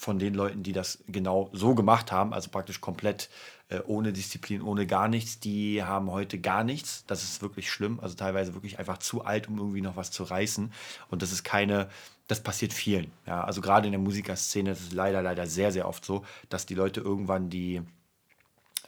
von 0.00 0.18
den 0.18 0.32
Leuten, 0.32 0.62
die 0.62 0.72
das 0.72 1.04
genau 1.08 1.50
so 1.52 1.74
gemacht 1.74 2.10
haben, 2.10 2.32
also 2.32 2.48
praktisch 2.48 2.80
komplett 2.80 3.28
äh, 3.68 3.80
ohne 3.86 4.14
Disziplin, 4.14 4.62
ohne 4.62 4.86
gar 4.86 5.08
nichts, 5.08 5.40
die 5.40 5.82
haben 5.84 6.10
heute 6.10 6.40
gar 6.40 6.64
nichts. 6.64 7.04
Das 7.06 7.22
ist 7.22 7.42
wirklich 7.42 7.70
schlimm. 7.70 8.00
Also 8.00 8.14
teilweise 8.16 8.54
wirklich 8.54 8.78
einfach 8.78 8.96
zu 8.96 9.26
alt, 9.26 9.46
um 9.48 9.58
irgendwie 9.58 9.82
noch 9.82 9.96
was 9.96 10.10
zu 10.10 10.22
reißen. 10.22 10.72
Und 11.10 11.20
das 11.20 11.32
ist 11.32 11.44
keine, 11.44 11.90
das 12.28 12.42
passiert 12.42 12.72
vielen. 12.72 13.12
Ja, 13.26 13.44
also 13.44 13.60
gerade 13.60 13.88
in 13.88 13.92
der 13.92 14.00
Musikerszene 14.00 14.70
ist 14.70 14.80
es 14.80 14.92
leider, 14.92 15.20
leider 15.20 15.46
sehr, 15.46 15.70
sehr 15.70 15.86
oft 15.86 16.02
so, 16.02 16.24
dass 16.48 16.64
die 16.64 16.74
Leute 16.74 17.02
irgendwann 17.02 17.50
die, 17.50 17.82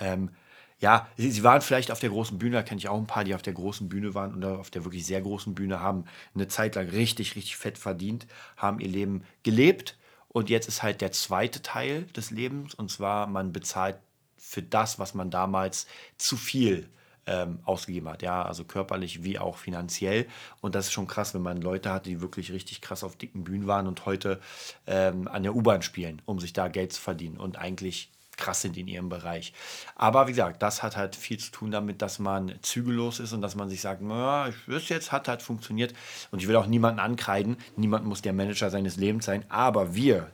ähm, 0.00 0.31
ja, 0.78 1.09
sie, 1.19 1.31
sie, 1.31 1.45
waren 1.45 1.61
vielleicht 1.61 1.90
auf 1.90 2.00
der 2.00 2.11
großen 2.11 2.38
Bühne, 2.38 2.57
da 2.57 2.62
kenne 2.62 2.78
ich 2.78 2.88
auch 2.88 2.99
ein 2.99 3.07
paar, 3.07 3.25
die 3.25 3.35
auf 3.35 3.42
der 3.42 3.52
großen 3.52 3.90
Bühne 3.90 4.14
waren 4.14 4.35
oder 4.35 4.59
auf 4.59 4.71
der 4.71 4.85
wirklich 4.85 5.04
sehr 5.04 5.21
großen 5.21 5.54
Bühne, 5.54 5.81
haben 5.81 6.07
eine 6.35 6.49
Zeit 6.49 6.75
lang 6.75 6.88
richtig, 6.88 7.37
richtig 7.37 7.59
fett 7.59 7.76
verdient, 7.76 8.26
haben 8.57 8.81
ihr 8.81 8.88
Leben 8.88 9.25
gelebt 9.42 9.99
Und 10.32 10.50
jetzt 10.50 10.68
ist 10.68 10.82
halt 10.82 11.00
der 11.00 11.12
zweite 11.12 11.62
Teil 11.62 12.04
des 12.04 12.30
Lebens, 12.30 12.74
und 12.74 12.90
zwar 12.90 13.26
man 13.26 13.52
bezahlt 13.52 13.96
für 14.38 14.62
das, 14.62 14.98
was 14.98 15.14
man 15.14 15.30
damals 15.30 15.86
zu 16.16 16.36
viel 16.36 16.88
ähm, 17.26 17.60
ausgegeben 17.64 18.08
hat, 18.08 18.22
ja, 18.22 18.42
also 18.42 18.64
körperlich 18.64 19.22
wie 19.22 19.38
auch 19.38 19.56
finanziell. 19.56 20.26
Und 20.60 20.74
das 20.74 20.86
ist 20.86 20.92
schon 20.92 21.06
krass, 21.06 21.34
wenn 21.34 21.42
man 21.42 21.60
Leute 21.60 21.92
hat, 21.92 22.06
die 22.06 22.20
wirklich 22.20 22.52
richtig 22.52 22.80
krass 22.80 23.04
auf 23.04 23.16
dicken 23.16 23.44
Bühnen 23.44 23.66
waren 23.66 23.86
und 23.86 24.06
heute 24.06 24.40
ähm, 24.86 25.28
an 25.28 25.42
der 25.42 25.54
U-Bahn 25.54 25.82
spielen, 25.82 26.20
um 26.24 26.40
sich 26.40 26.52
da 26.52 26.68
Geld 26.68 26.92
zu 26.92 27.00
verdienen 27.00 27.36
und 27.36 27.58
eigentlich 27.58 28.10
krass 28.36 28.62
sind 28.62 28.76
in 28.76 28.88
ihrem 28.88 29.08
Bereich. 29.08 29.52
Aber 29.94 30.26
wie 30.26 30.32
gesagt, 30.32 30.62
das 30.62 30.82
hat 30.82 30.96
halt 30.96 31.16
viel 31.16 31.38
zu 31.38 31.50
tun 31.50 31.70
damit, 31.70 32.02
dass 32.02 32.18
man 32.18 32.54
zügellos 32.62 33.20
ist 33.20 33.32
und 33.32 33.42
dass 33.42 33.54
man 33.54 33.68
sich 33.68 33.80
sagt, 33.80 34.02
naja, 34.02 34.52
das 34.66 34.88
jetzt 34.88 35.12
hat 35.12 35.28
halt 35.28 35.42
funktioniert. 35.42 35.94
Und 36.30 36.40
ich 36.42 36.48
will 36.48 36.56
auch 36.56 36.66
niemanden 36.66 37.00
ankreiden, 37.00 37.56
niemand 37.76 38.04
muss 38.04 38.22
der 38.22 38.32
Manager 38.32 38.70
seines 38.70 38.96
Lebens 38.96 39.24
sein, 39.24 39.44
aber 39.48 39.94
wir 39.94 40.30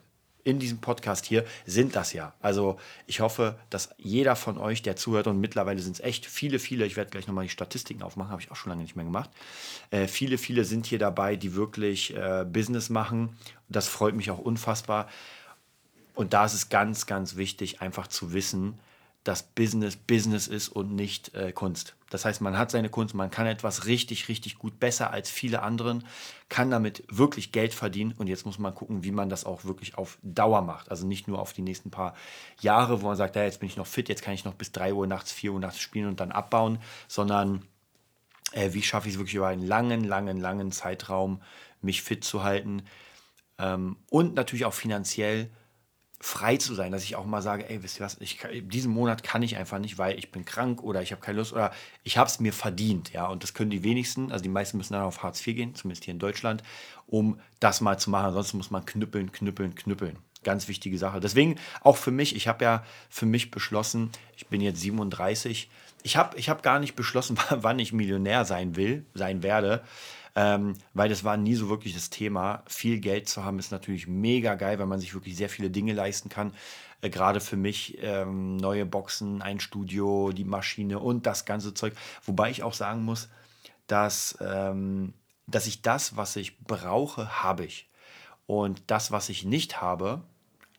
in 0.49 0.59
diesem 0.59 0.79
Podcast 0.79 1.27
hier 1.27 1.45
sind 1.67 1.95
das 1.95 2.15
ja. 2.15 2.33
Also 2.41 2.79
ich 3.07 3.21
hoffe, 3.21 3.59
dass 3.69 3.91
jeder 3.99 4.35
von 4.35 4.57
euch, 4.57 4.81
der 4.81 4.97
zuhört, 4.97 5.27
und 5.27 5.39
mittlerweile 5.41 5.81
sind 5.81 5.93
es 5.93 6.01
echt 6.01 6.25
viele, 6.25 6.59
viele, 6.59 6.87
ich 6.87 6.97
werde 6.97 7.11
gleich 7.11 7.27
nochmal 7.27 7.45
die 7.45 7.51
Statistiken 7.51 8.03
aufmachen, 8.03 8.31
habe 8.31 8.41
ich 8.41 8.51
auch 8.51 8.57
schon 8.57 8.71
lange 8.71 8.83
nicht 8.83 8.97
mehr 8.97 9.05
gemacht. 9.05 9.29
Äh, 9.91 10.07
viele, 10.07 10.39
viele 10.39 10.65
sind 10.65 10.87
hier 10.87 10.99
dabei, 10.99 11.37
die 11.37 11.55
wirklich 11.55 12.17
äh, 12.17 12.47
Business 12.51 12.89
machen. 12.89 13.37
Das 13.69 13.89
freut 13.89 14.15
mich 14.15 14.31
auch 14.31 14.39
unfassbar. 14.39 15.09
Und 16.19 16.33
da 16.33 16.45
ist 16.45 16.55
es 16.55 16.69
ganz, 16.69 17.07
ganz 17.07 17.37
wichtig, 17.37 17.81
einfach 17.81 18.09
zu 18.09 18.33
wissen, 18.33 18.81
dass 19.23 19.45
Business 19.45 19.95
Business 19.95 20.49
ist 20.49 20.69
und 20.69 20.93
nicht 20.93 21.33
äh, 21.37 21.53
Kunst. 21.53 21.95
Das 22.11 22.25
heißt, 22.25 22.41
man 22.41 22.59
hat 22.59 22.73
seine 22.73 22.89
Kunst, 22.89 23.15
man 23.15 23.31
kann 23.31 23.47
etwas 23.47 23.87
richtig, 23.87 24.29
richtig 24.29 24.59
gut, 24.59 24.81
besser 24.81 25.13
als 25.13 25.31
viele 25.31 25.63
anderen, 25.63 26.05
kann 26.49 26.73
damit 26.73 27.05
wirklich 27.09 27.53
Geld 27.53 27.73
verdienen 27.73 28.15
und 28.19 28.27
jetzt 28.27 28.47
muss 28.47 28.59
man 28.59 28.75
gucken, 28.75 29.05
wie 29.05 29.13
man 29.13 29.29
das 29.29 29.45
auch 29.45 29.65
wirklich 29.65 29.97
auf 29.97 30.19
Dauer 30.25 30.63
macht. 30.63 30.91
Also 30.91 31.07
nicht 31.07 31.29
nur 31.29 31.39
auf 31.39 31.53
die 31.53 31.63
nächsten 31.63 31.93
paar 31.93 32.17
Jahre, 32.61 33.01
wo 33.01 33.07
man 33.07 33.17
sagt, 33.17 33.37
ja, 33.37 33.45
jetzt 33.45 33.61
bin 33.61 33.69
ich 33.69 33.77
noch 33.77 33.87
fit, 33.87 34.09
jetzt 34.09 34.23
kann 34.23 34.35
ich 34.35 34.45
noch 34.45 34.55
bis 34.55 34.73
3 34.73 34.95
Uhr 34.95 35.07
nachts, 35.07 35.31
4 35.31 35.53
Uhr 35.53 35.61
nachts 35.61 35.79
spielen 35.79 36.09
und 36.09 36.19
dann 36.19 36.33
abbauen, 36.33 36.81
sondern 37.07 37.63
äh, 38.51 38.73
wie 38.73 38.83
schaffe 38.83 39.07
ich 39.07 39.15
es 39.15 39.21
wirklich 39.21 39.37
über 39.37 39.47
einen 39.47 39.65
langen, 39.65 40.03
langen, 40.03 40.41
langen 40.41 40.73
Zeitraum, 40.73 41.41
mich 41.81 42.03
fit 42.03 42.25
zu 42.25 42.43
halten 42.43 42.83
ähm, 43.61 43.99
und 44.11 44.35
natürlich 44.35 44.65
auch 44.65 44.75
finanziell 44.75 45.49
frei 46.21 46.57
zu 46.57 46.75
sein, 46.75 46.91
dass 46.91 47.05
ich 47.05 47.15
auch 47.17 47.27
mal 47.27 47.43
sage, 47.43 47.69
ey, 47.71 47.83
wisst 47.83 48.01
ihr 48.01 48.05
was, 48.05 48.17
ich, 48.21 48.41
diesen 48.63 48.93
Monat 48.93 49.23
kann 49.23 49.43
ich 49.43 49.57
einfach 49.57 49.79
nicht, 49.79 49.99
weil 49.99 50.19
ich 50.19 50.33
bin 50.33 50.45
krank 50.45 50.83
oder 50.83 51.01
ich 51.01 51.13
habe 51.13 51.23
keine 51.23 51.39
Lust 51.39 51.53
oder 51.53 51.73
ich 52.03 52.19
habe 52.19 52.29
es 52.29 52.41
mir 52.41 52.53
verdient, 52.53 53.13
ja, 53.13 53.27
und 53.29 53.45
das 53.45 53.55
können 53.55 53.71
die 53.71 53.85
wenigsten, 53.85 54.33
also 54.33 54.43
die 54.43 54.49
meisten 54.49 54.79
müssen 54.79 54.95
dann 54.95 55.03
auf 55.03 55.23
Hartz 55.23 55.47
IV 55.47 55.57
gehen, 55.57 55.75
zumindest 55.75 56.05
hier 56.05 56.13
in 56.13 56.19
Deutschland, 56.19 56.65
um 57.07 57.39
das 57.61 57.81
mal 57.81 57.99
zu 57.99 58.11
machen, 58.11 58.27
ansonsten 58.27 58.57
muss 58.57 58.71
man 58.71 58.85
knüppeln, 58.85 59.31
knüppeln, 59.31 59.75
knüppeln. 59.75 60.19
Ganz 60.45 60.69
wichtige 60.69 60.99
Sache. 60.99 61.19
Deswegen 61.21 61.57
auch 61.83 61.97
für 61.97 62.13
mich, 62.13 62.35
ich 62.35 62.47
habe 62.47 62.65
ja 62.65 62.85
für 63.11 63.27
mich 63.27 63.51
beschlossen, 63.51 64.11
ich 64.37 64.47
bin 64.47 64.61
jetzt 64.61 64.81
37, 64.81 65.69
ich 66.05 66.17
habe 66.17 66.37
ich 66.37 66.49
hab 66.49 66.63
gar 66.63 66.79
nicht 66.81 66.95
beschlossen, 66.95 67.39
wann 67.51 67.79
ich 67.79 67.93
Millionär 67.93 68.45
sein 68.45 68.77
will, 68.77 69.05
sein 69.15 69.43
werde 69.43 69.83
ähm, 70.35 70.75
weil 70.95 71.09
das 71.09 71.25
war 71.25 71.37
nie 71.37 71.55
so 71.55 71.69
wirklich 71.69 71.95
das 71.95 72.11
Thema. 72.11 72.63
Viel 72.67 73.01
Geld 73.01 73.29
zu 73.29 73.45
haben 73.45 73.59
ist 73.59 73.73
natürlich 73.73 74.07
mega 74.07 74.55
geil, 74.55 74.79
weil 74.79 74.87
man 74.87 75.01
sich 75.01 75.15
wirklich 75.15 75.37
sehr 75.37 75.49
viele 75.49 75.71
Dinge 75.71 75.93
leisten 75.93 76.29
kann. 76.29 76.53
Äh, 77.01 77.11
Gerade 77.11 77.41
für 77.41 77.57
mich 77.57 77.99
ähm, 78.03 78.57
neue 78.57 78.87
Boxen, 78.87 79.43
ein 79.43 79.61
Studio, 79.61 80.33
die 80.33 80.45
Maschine 80.45 80.99
und 80.99 81.27
das 81.27 81.45
ganze 81.45 81.75
Zeug. 81.75 81.95
Wobei 82.25 82.51
ich 82.51 82.63
auch 82.63 82.75
sagen 82.75 83.05
muss, 83.05 83.29
dass, 83.87 84.39
ähm, 84.41 85.15
dass 85.47 85.67
ich 85.67 85.83
das, 85.83 86.17
was 86.17 86.37
ich 86.37 86.59
brauche, 86.61 87.43
habe 87.43 87.65
ich. 87.65 87.91
Und 88.47 88.83
das, 88.87 89.13
was 89.13 89.29
ich 89.29 89.45
nicht 89.45 89.81
habe, 89.81 90.23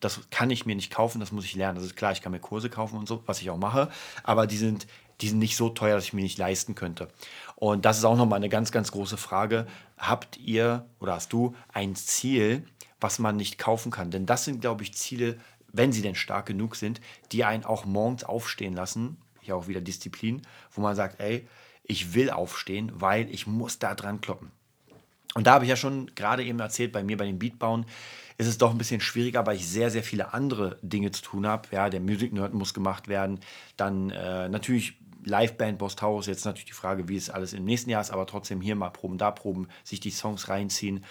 das 0.00 0.20
kann 0.30 0.50
ich 0.50 0.66
mir 0.66 0.74
nicht 0.74 0.92
kaufen, 0.92 1.20
das 1.20 1.30
muss 1.30 1.44
ich 1.44 1.54
lernen. 1.54 1.76
Das 1.76 1.84
ist 1.84 1.96
klar, 1.96 2.12
ich 2.12 2.22
kann 2.22 2.32
mir 2.32 2.40
Kurse 2.40 2.70
kaufen 2.70 2.98
und 2.98 3.06
so, 3.06 3.22
was 3.26 3.40
ich 3.40 3.50
auch 3.50 3.58
mache, 3.58 3.90
aber 4.24 4.46
die 4.46 4.56
sind, 4.56 4.86
die 5.20 5.28
sind 5.28 5.38
nicht 5.38 5.56
so 5.56 5.68
teuer, 5.68 5.96
dass 5.96 6.04
ich 6.04 6.12
mir 6.12 6.22
nicht 6.22 6.38
leisten 6.38 6.74
könnte. 6.74 7.08
Und 7.56 7.84
das 7.84 7.98
ist 7.98 8.04
auch 8.04 8.16
nochmal 8.16 8.38
eine 8.38 8.48
ganz, 8.48 8.72
ganz 8.72 8.90
große 8.92 9.16
Frage. 9.16 9.66
Habt 9.98 10.38
ihr 10.38 10.86
oder 10.98 11.14
hast 11.14 11.32
du 11.32 11.54
ein 11.72 11.94
Ziel, 11.94 12.64
was 13.00 13.18
man 13.18 13.36
nicht 13.36 13.58
kaufen 13.58 13.90
kann? 13.90 14.10
Denn 14.10 14.26
das 14.26 14.44
sind, 14.44 14.60
glaube 14.60 14.82
ich, 14.82 14.94
Ziele, 14.94 15.38
wenn 15.72 15.92
sie 15.92 16.02
denn 16.02 16.14
stark 16.14 16.46
genug 16.46 16.76
sind, 16.76 17.00
die 17.32 17.44
einen 17.44 17.64
auch 17.64 17.84
morgens 17.84 18.24
aufstehen 18.24 18.74
lassen. 18.74 19.18
Hier 19.40 19.56
auch 19.56 19.68
wieder 19.68 19.80
Disziplin, 19.80 20.42
wo 20.72 20.80
man 20.80 20.96
sagt, 20.96 21.20
ey, 21.20 21.46
ich 21.84 22.14
will 22.14 22.30
aufstehen, 22.30 22.92
weil 22.94 23.28
ich 23.30 23.46
muss 23.46 23.78
da 23.78 23.94
dran 23.94 24.20
kloppen. 24.20 24.50
Und 25.34 25.46
da 25.46 25.52
habe 25.52 25.64
ich 25.64 25.68
ja 25.68 25.76
schon 25.76 26.12
gerade 26.14 26.44
eben 26.44 26.58
erzählt, 26.58 26.92
bei 26.92 27.04
mir 27.04 27.16
bei 27.16 27.26
den 27.26 27.38
Beatbauen 27.38 27.86
ist 28.36 28.46
es 28.46 28.58
doch 28.58 28.70
ein 28.70 28.78
bisschen 28.78 29.00
schwieriger, 29.00 29.46
weil 29.46 29.56
ich 29.56 29.68
sehr, 29.68 29.90
sehr 29.90 30.02
viele 30.02 30.32
andere 30.32 30.78
Dinge 30.82 31.10
zu 31.10 31.22
tun 31.22 31.46
habe. 31.46 31.68
Ja, 31.72 31.90
der 31.90 32.00
Music 32.00 32.32
Nerd 32.32 32.54
muss 32.54 32.74
gemacht 32.74 33.06
werden. 33.06 33.38
Dann 33.76 34.10
äh, 34.10 34.48
natürlich 34.48 34.96
Liveband 35.24 35.78
Boss 35.78 35.96
Taurus. 35.96 36.26
Jetzt 36.26 36.44
natürlich 36.44 36.66
die 36.66 36.72
Frage, 36.72 37.08
wie 37.08 37.16
es 37.16 37.30
alles 37.30 37.52
im 37.52 37.64
nächsten 37.64 37.90
Jahr 37.90 38.00
ist, 38.00 38.10
aber 38.10 38.26
trotzdem 38.26 38.60
hier 38.60 38.76
mal 38.76 38.90
proben, 38.90 39.18
da 39.18 39.30
proben, 39.30 39.68
sich 39.84 40.00
die 40.00 40.10
Songs 40.10 40.48
reinziehen. 40.48 41.04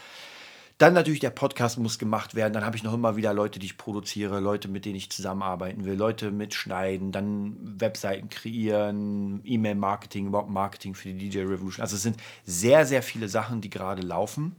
Dann 0.79 0.93
natürlich 0.93 1.19
der 1.19 1.31
Podcast 1.31 1.77
muss 1.77 1.99
gemacht 1.99 2.35
werden. 2.35 2.53
Dann 2.53 2.63
habe 2.63 2.77
ich 2.77 2.83
noch 2.83 2.93
immer 2.93 3.17
wieder 3.17 3.33
Leute, 3.33 3.59
die 3.59 3.65
ich 3.65 3.77
produziere, 3.77 4.39
Leute, 4.39 4.69
mit 4.69 4.85
denen 4.85 4.95
ich 4.95 5.09
zusammenarbeiten 5.09 5.83
will, 5.83 5.95
Leute 5.95 6.31
mitschneiden, 6.31 7.11
dann 7.11 7.57
Webseiten 7.59 8.29
kreieren, 8.29 9.41
E-Mail-Marketing, 9.43 10.27
überhaupt 10.27 10.49
Marketing 10.49 10.95
für 10.95 11.09
die 11.09 11.29
DJ 11.29 11.39
Revolution. 11.39 11.81
Also 11.81 11.97
es 11.97 12.03
sind 12.03 12.15
sehr, 12.45 12.85
sehr 12.85 13.03
viele 13.03 13.27
Sachen, 13.27 13.59
die 13.59 13.69
gerade 13.69 14.01
laufen. 14.01 14.55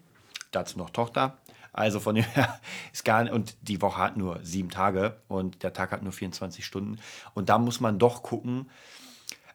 Dazu 0.51 0.77
noch 0.77 0.91
Tochter. 0.91 1.39
Also 1.73 2.01
von 2.01 2.15
dem 2.15 2.25
her 2.25 2.61
ist 2.93 3.07
gar 3.07 3.23
nicht, 3.23 3.33
und 3.33 3.57
die 3.63 3.81
Woche 3.81 4.03
hat 4.03 4.19
nur 4.19 4.41
sieben 4.43 4.69
Tage 4.69 5.17
und 5.27 5.63
der 5.63 5.73
Tag 5.73 5.91
hat 5.91 6.03
nur 6.03 6.13
24 6.13 6.67
Stunden. 6.67 6.99
Und 7.33 7.49
da 7.49 7.59
muss 7.59 7.81
man 7.81 7.99
doch 7.99 8.23
gucken, 8.23 8.69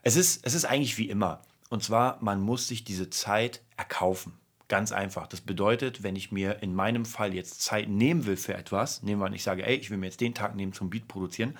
es 0.06 0.14
ist, 0.14 0.46
es 0.46 0.54
ist 0.54 0.66
eigentlich 0.66 0.98
wie 0.98 1.10
immer. 1.10 1.42
Und 1.68 1.82
zwar, 1.82 2.18
man 2.22 2.40
muss 2.40 2.68
sich 2.68 2.84
diese 2.84 3.10
Zeit 3.10 3.60
erkaufen. 3.76 4.34
Ganz 4.68 4.92
einfach. 4.92 5.26
Das 5.26 5.40
bedeutet, 5.40 6.04
wenn 6.04 6.14
ich 6.14 6.30
mir 6.30 6.62
in 6.62 6.76
meinem 6.76 7.04
Fall 7.04 7.34
jetzt 7.34 7.60
Zeit 7.60 7.88
nehmen 7.88 8.24
will 8.24 8.36
für 8.36 8.54
etwas, 8.54 9.02
nehmen 9.02 9.20
wir 9.20 9.26
an, 9.26 9.32
ich 9.32 9.42
sage, 9.42 9.66
ey, 9.66 9.74
ich 9.74 9.90
will 9.90 9.98
mir 9.98 10.06
jetzt 10.06 10.20
den 10.20 10.32
Tag 10.32 10.54
nehmen 10.54 10.72
zum 10.72 10.90
Beat 10.90 11.08
produzieren, 11.08 11.58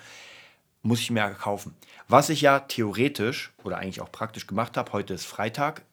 muss 0.81 1.01
ich 1.01 1.11
mir 1.11 1.19
erkaufen. 1.19 1.75
Was 2.07 2.29
ich 2.29 2.39
ja 2.39 2.61
theoretisch 2.61 3.51
oder 3.65 3.79
eigentlich 3.79 3.99
auch 3.99 4.13
praktisch 4.13 4.47
gemacht 4.47 4.77
habe, 4.77 4.93
heute 4.93 5.13
ist 5.13 5.25
Freitag. 5.25 5.83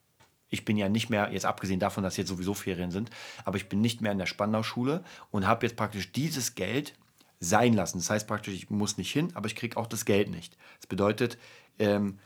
Ich 0.48 0.64
bin 0.64 0.76
ja 0.76 0.88
nicht 0.88 1.10
mehr, 1.10 1.32
jetzt 1.32 1.46
abgesehen 1.46 1.80
davon, 1.80 2.04
dass 2.04 2.16
jetzt 2.16 2.28
sowieso 2.28 2.54
Ferien 2.54 2.92
sind, 2.92 3.10
aber 3.44 3.56
ich 3.56 3.68
bin 3.68 3.80
nicht 3.80 4.00
mehr 4.00 4.12
in 4.12 4.18
der 4.18 4.26
Spandau-Schule 4.26 5.02
und 5.32 5.48
habe 5.48 5.66
jetzt 5.66 5.74
praktisch 5.74 6.12
dieses 6.12 6.54
Geld 6.54 6.94
sein 7.40 7.72
lassen. 7.72 7.98
Das 7.98 8.10
heißt 8.10 8.28
praktisch, 8.28 8.54
ich 8.54 8.70
muss 8.70 8.96
nicht 8.96 9.10
hin, 9.10 9.32
aber 9.34 9.48
ich 9.48 9.56
kriege 9.56 9.76
auch 9.76 9.88
das 9.88 10.04
Geld 10.04 10.30
nicht. 10.30 10.56
Das 10.78 10.86
bedeutet, 10.86 11.36
ähm, 11.80 12.20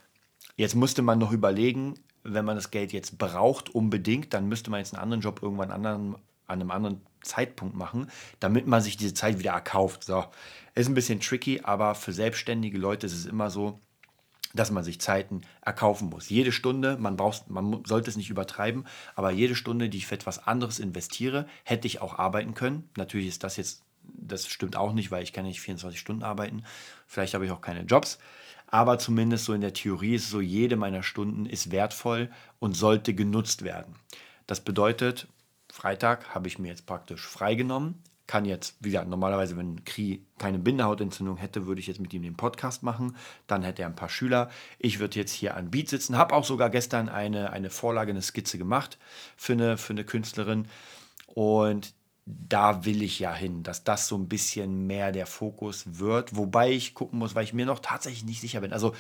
Jetzt 0.59 0.75
musste 0.75 1.03
man 1.03 1.21
noch 1.21 1.31
überlegen, 1.31 1.95
wenn 2.25 2.45
man 2.45 2.57
das 2.57 2.73
Geld 2.73 2.93
jetzt 2.93 3.17
braucht 3.17 3.71
unbedingt, 3.71 4.35
dann 4.35 4.49
müsste 4.49 4.71
man 4.71 4.81
jetzt 4.81 4.93
einen 4.93 5.03
anderen 5.03 5.23
Job 5.23 5.41
irgendwann 5.41 5.71
anderen, 5.71 6.17
an 6.49 6.61
einem 6.61 6.73
anderen 6.73 7.01
Zeitpunkt 7.23 7.77
machen, 7.77 8.11
damit 8.41 8.67
man 8.67 8.83
sich 8.83 8.97
diese 8.97 9.15
Zeit 9.15 9.39
wieder 9.39 9.53
erkauft. 9.53 10.03
So, 10.03 10.25
ist 10.75 10.89
ein 10.89 10.95
bisschen 10.95 11.21
tricky, 11.21 11.61
aber 11.63 11.95
für 11.95 12.13
selbstständige 12.13 12.77
Leute 12.77 13.07
ist 13.07 13.15
es 13.15 13.25
immer 13.25 13.51
so, 13.51 13.79
dass 14.53 14.73
man 14.73 14.83
sich 14.83 15.01
Zeiten 15.01 15.43
erkaufen 15.65 16.09
muss. 16.09 16.29
Jede 16.29 16.51
Stunde, 16.51 16.97
man, 16.99 17.17
braucht, 17.17 17.49
man 17.49 17.85
sollte 17.85 18.11
es 18.11 18.17
nicht 18.17 18.31
übertreiben, 18.31 18.85
aber 19.15 19.31
jede 19.31 19.55
Stunde, 19.55 19.89
die 19.89 19.99
ich 19.99 20.09
für 20.09 20.17
etwas 20.17 20.45
anderes 20.45 20.81
investiere, 20.81 21.47
hätte 21.63 21.87
ich 21.87 22.01
auch 22.01 22.19
arbeiten 22.19 22.55
können. 22.55 22.91
Natürlich 22.97 23.29
ist 23.29 23.45
das 23.45 23.57
jetzt, 23.57 23.85
das 24.03 24.49
stimmt 24.49 24.75
auch 24.75 24.93
nicht, 24.93 25.13
weil 25.13 25.23
ich 25.23 25.33
kann 25.33 25.45
nicht 25.45 25.61
24 25.61 26.01
Stunden 26.01 26.25
arbeiten. 26.25 26.65
Vielleicht 27.07 27.35
habe 27.35 27.45
ich 27.45 27.53
auch 27.53 27.61
keine 27.61 27.83
Jobs. 27.83 28.19
Aber 28.71 28.99
zumindest 28.99 29.47
so 29.47 29.55
in 29.55 29.63
der 29.63 29.73
Theorie 29.73 30.15
ist 30.15 30.31
so, 30.31 30.41
jede 30.41 30.77
meiner 30.77 31.03
Stunden 31.03 31.47
ist 31.47 31.71
wertvoll 31.71 32.31
und 32.59 32.77
sollte 32.77 33.15
genutzt 33.15 33.65
werden. 33.65 33.95
Das 34.47 34.61
bedeutet, 34.61 35.27
Freitag 35.73 36.35
habe 36.35 36.49
ich 36.49 36.59
mir 36.59 36.69
jetzt 36.69 36.87
praktisch 36.87 37.27
freigenommen. 37.27 38.03
Kann 38.27 38.45
jetzt, 38.45 38.77
wie 38.81 38.91
gesagt, 38.91 39.09
normalerweise, 39.09 39.57
wenn 39.57 39.85
Kri 39.87 40.27
keine 40.37 40.59
Bindehautentzündung 40.59 41.39
hätte, 41.39 41.67
würde 41.67 41.81
ich 41.81 41.87
jetzt 41.87 42.01
mit 42.01 42.13
ihm 42.13 42.23
den 42.23 42.37
Podcast 42.37 42.83
machen. 42.83 43.17
Dann 43.47 43.63
hätte 43.63 43.83
er 43.83 43.89
ein 43.89 43.97
paar 43.97 44.11
Schüler. 44.11 44.51
Ich 44.79 44.99
würde 44.99 45.19
jetzt 45.19 45.33
hier 45.33 45.57
an 45.57 45.71
Beat 45.71 45.89
sitzen. 45.89 46.19
Habe 46.19 46.35
auch 46.35 46.45
sogar 46.45 46.69
gestern 46.69 47.09
eine, 47.09 47.53
eine 47.53 47.71
Vorlage, 47.71 48.11
eine 48.11 48.21
Skizze 48.21 48.59
gemacht 48.59 48.99
für 49.39 49.55
eine, 49.55 49.79
für 49.79 49.95
eine 49.95 50.05
Künstlerin. 50.05 50.69
Und 51.27 51.95
da 52.49 52.85
will 52.85 53.03
ich 53.03 53.19
ja 53.19 53.35
hin, 53.35 53.63
dass 53.63 53.85
das 53.85 54.07
so 54.07 54.17
ein 54.17 54.29
bisschen 54.29 54.87
mehr 54.87 55.13
der 55.13 55.27
Fokus 55.27 55.99
wird. 55.99 56.37
Wobei 56.37 56.71
ich 56.71 56.95
gucken 56.95 57.19
muss, 57.19 57.35
weil 57.35 57.45
ich 57.45 57.55
mir 57.55 57.67
noch 57.67 57.81
tatsächlich 57.81 58.25
nicht 58.25 58.41
sicher 58.41 58.61
bin. 58.61 58.73
Also, 58.73 58.95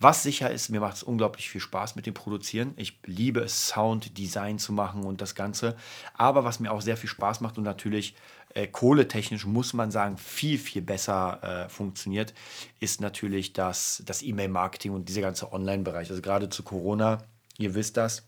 was 0.00 0.22
sicher 0.22 0.50
ist, 0.50 0.68
mir 0.68 0.80
macht 0.80 0.96
es 0.96 1.02
unglaublich 1.02 1.50
viel 1.50 1.60
Spaß 1.60 1.96
mit 1.96 2.06
dem 2.06 2.14
Produzieren. 2.14 2.72
Ich 2.76 3.00
liebe 3.04 3.40
es, 3.40 3.68
Sounddesign 3.68 4.58
zu 4.60 4.72
machen 4.72 5.02
und 5.02 5.20
das 5.20 5.34
Ganze. 5.34 5.76
Aber 6.14 6.44
was 6.44 6.60
mir 6.60 6.70
auch 6.70 6.82
sehr 6.82 6.96
viel 6.96 7.10
Spaß 7.10 7.40
macht 7.40 7.58
und 7.58 7.64
natürlich 7.64 8.14
äh, 8.54 8.68
kohletechnisch, 8.68 9.44
muss 9.44 9.72
man 9.72 9.90
sagen, 9.90 10.16
viel, 10.16 10.56
viel 10.58 10.82
besser 10.82 11.42
äh, 11.42 11.68
funktioniert, 11.68 12.32
ist 12.78 13.00
natürlich 13.00 13.54
das, 13.54 14.02
das 14.06 14.22
E-Mail-Marketing 14.22 14.92
und 14.92 15.08
dieser 15.08 15.22
ganze 15.22 15.52
Online-Bereich. 15.52 16.10
Also 16.10 16.22
gerade 16.22 16.48
zu 16.48 16.62
Corona, 16.62 17.18
ihr 17.56 17.74
wisst 17.74 17.96
das, 17.96 18.27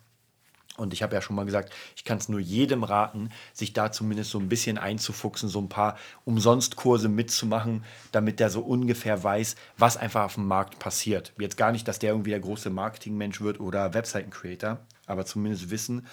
Und 0.81 0.95
ich 0.95 1.03
habe 1.03 1.15
ja 1.15 1.21
schon 1.21 1.37
mal 1.37 1.45
gesagt, 1.45 1.73
ich 1.95 2.05
kann 2.05 2.19
es 2.19 2.29
nur 2.31 2.41
jedem 2.41 2.85
raten, 2.85 3.29
sich 3.53 3.75
da 3.75 3.93
zumindest 3.93 4.31
so 4.31 4.39
ein 4.39 4.49
bisschen 4.49 4.79
einzufuchsen, 4.79 5.51
so 5.51 5.61
ein 5.61 5.69
paar 5.69 5.99
Umsonstkurse 6.25 7.09
mitzumachen, 7.09 7.85
damit 8.13 8.41
der 8.41 8.49
so 8.49 8.63
ungefähr 8.63 9.23
weiß, 9.23 9.57
was 9.77 9.99
einfach 9.99 10.25
auf 10.25 10.35
dem 10.35 10.49
Markt 10.49 10.79
passiert. 10.79 11.35
Jetzt 11.39 11.59
gar 11.59 11.71
nicht, 11.71 11.87
dass 11.87 11.99
der 11.99 12.13
irgendwie 12.13 12.31
der 12.31 12.41
große 12.41 12.71
Marketingmensch 12.71 13.43
wird 13.43 13.61
oder 13.61 13.93
Webseiten-Creator, 13.93 14.79
aber 15.07 15.27
zumindest 15.27 15.71
wissen, 15.71 16.07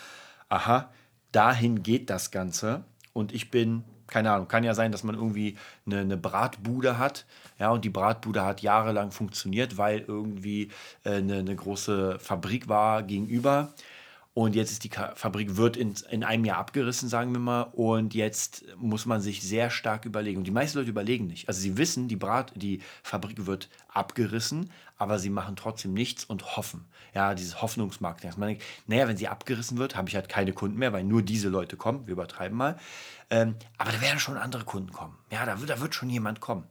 aha, 0.49 0.91
dahin 1.31 1.81
geht 1.81 2.09
das 2.09 2.31
Ganze. 2.31 2.83
Und 3.13 3.33
ich 3.33 3.49
bin, 3.49 3.85
keine 4.07 4.31
Ahnung, 4.31 4.49
kann 4.49 4.65
ja 4.65 4.73
sein, 4.73 4.91
dass 4.91 5.03
man 5.03 5.15
irgendwie 5.15 5.57
eine, 5.85 5.99
eine 5.99 6.17
Bratbude 6.17 6.97
hat. 6.97 7.25
Ja, 7.57 7.71
und 7.71 7.85
die 7.85 7.89
Bratbude 7.89 8.43
hat 8.43 8.61
jahrelang 8.61 9.11
funktioniert, 9.11 9.77
weil 9.77 9.99
irgendwie 9.99 10.71
äh, 11.05 11.15
eine, 11.15 11.37
eine 11.37 11.55
große 11.55 12.19
Fabrik 12.19 12.67
war 12.67 13.03
gegenüber. 13.03 13.73
Und 14.37 14.53
jetzt 14.53 14.71
ist 14.71 14.83
die 14.83 14.91
Fabrik 14.91 15.57
wird 15.57 15.77
in, 15.77 15.95
in 16.11 16.23
einem 16.23 16.45
Jahr 16.45 16.59
abgerissen, 16.59 17.09
sagen 17.09 17.31
wir 17.31 17.39
mal. 17.39 17.63
Und 17.73 18.13
jetzt 18.13 18.65
muss 18.77 19.07
man 19.07 19.19
sich 19.19 19.41
sehr 19.41 19.71
stark 19.71 20.05
überlegen. 20.05 20.37
Und 20.37 20.43
die 20.43 20.51
meisten 20.51 20.77
Leute 20.77 20.91
überlegen 20.91 21.25
nicht. 21.25 21.47
Also 21.47 21.59
sie 21.59 21.75
wissen, 21.75 22.07
die, 22.07 22.17
Brat, 22.17 22.51
die 22.53 22.83
Fabrik 23.01 23.47
wird 23.47 23.67
abgerissen, 23.91 24.69
aber 24.99 25.17
sie 25.17 25.31
machen 25.31 25.55
trotzdem 25.55 25.95
nichts 25.95 26.23
und 26.23 26.55
hoffen. 26.55 26.85
Ja, 27.15 27.33
dieses 27.33 27.63
Hoffnungsmarketing. 27.63 28.29
Also 28.29 28.39
man 28.39 28.49
denkt, 28.49 28.63
naja, 28.85 29.07
wenn 29.07 29.17
sie 29.17 29.27
abgerissen 29.27 29.79
wird, 29.79 29.95
habe 29.95 30.07
ich 30.07 30.13
halt 30.13 30.29
keine 30.29 30.53
Kunden 30.53 30.77
mehr, 30.77 30.93
weil 30.93 31.03
nur 31.03 31.23
diese 31.23 31.49
Leute 31.49 31.75
kommen. 31.75 32.05
Wir 32.05 32.11
übertreiben 32.11 32.55
mal. 32.55 32.77
Ähm, 33.31 33.55
aber 33.79 33.91
da 33.91 34.01
werden 34.01 34.19
schon 34.19 34.37
andere 34.37 34.65
Kunden 34.65 34.91
kommen. 34.91 35.17
Ja, 35.31 35.47
da 35.47 35.59
wird, 35.61 35.71
da 35.71 35.81
wird 35.81 35.95
schon 35.95 36.11
jemand 36.11 36.41
kommen. 36.41 36.65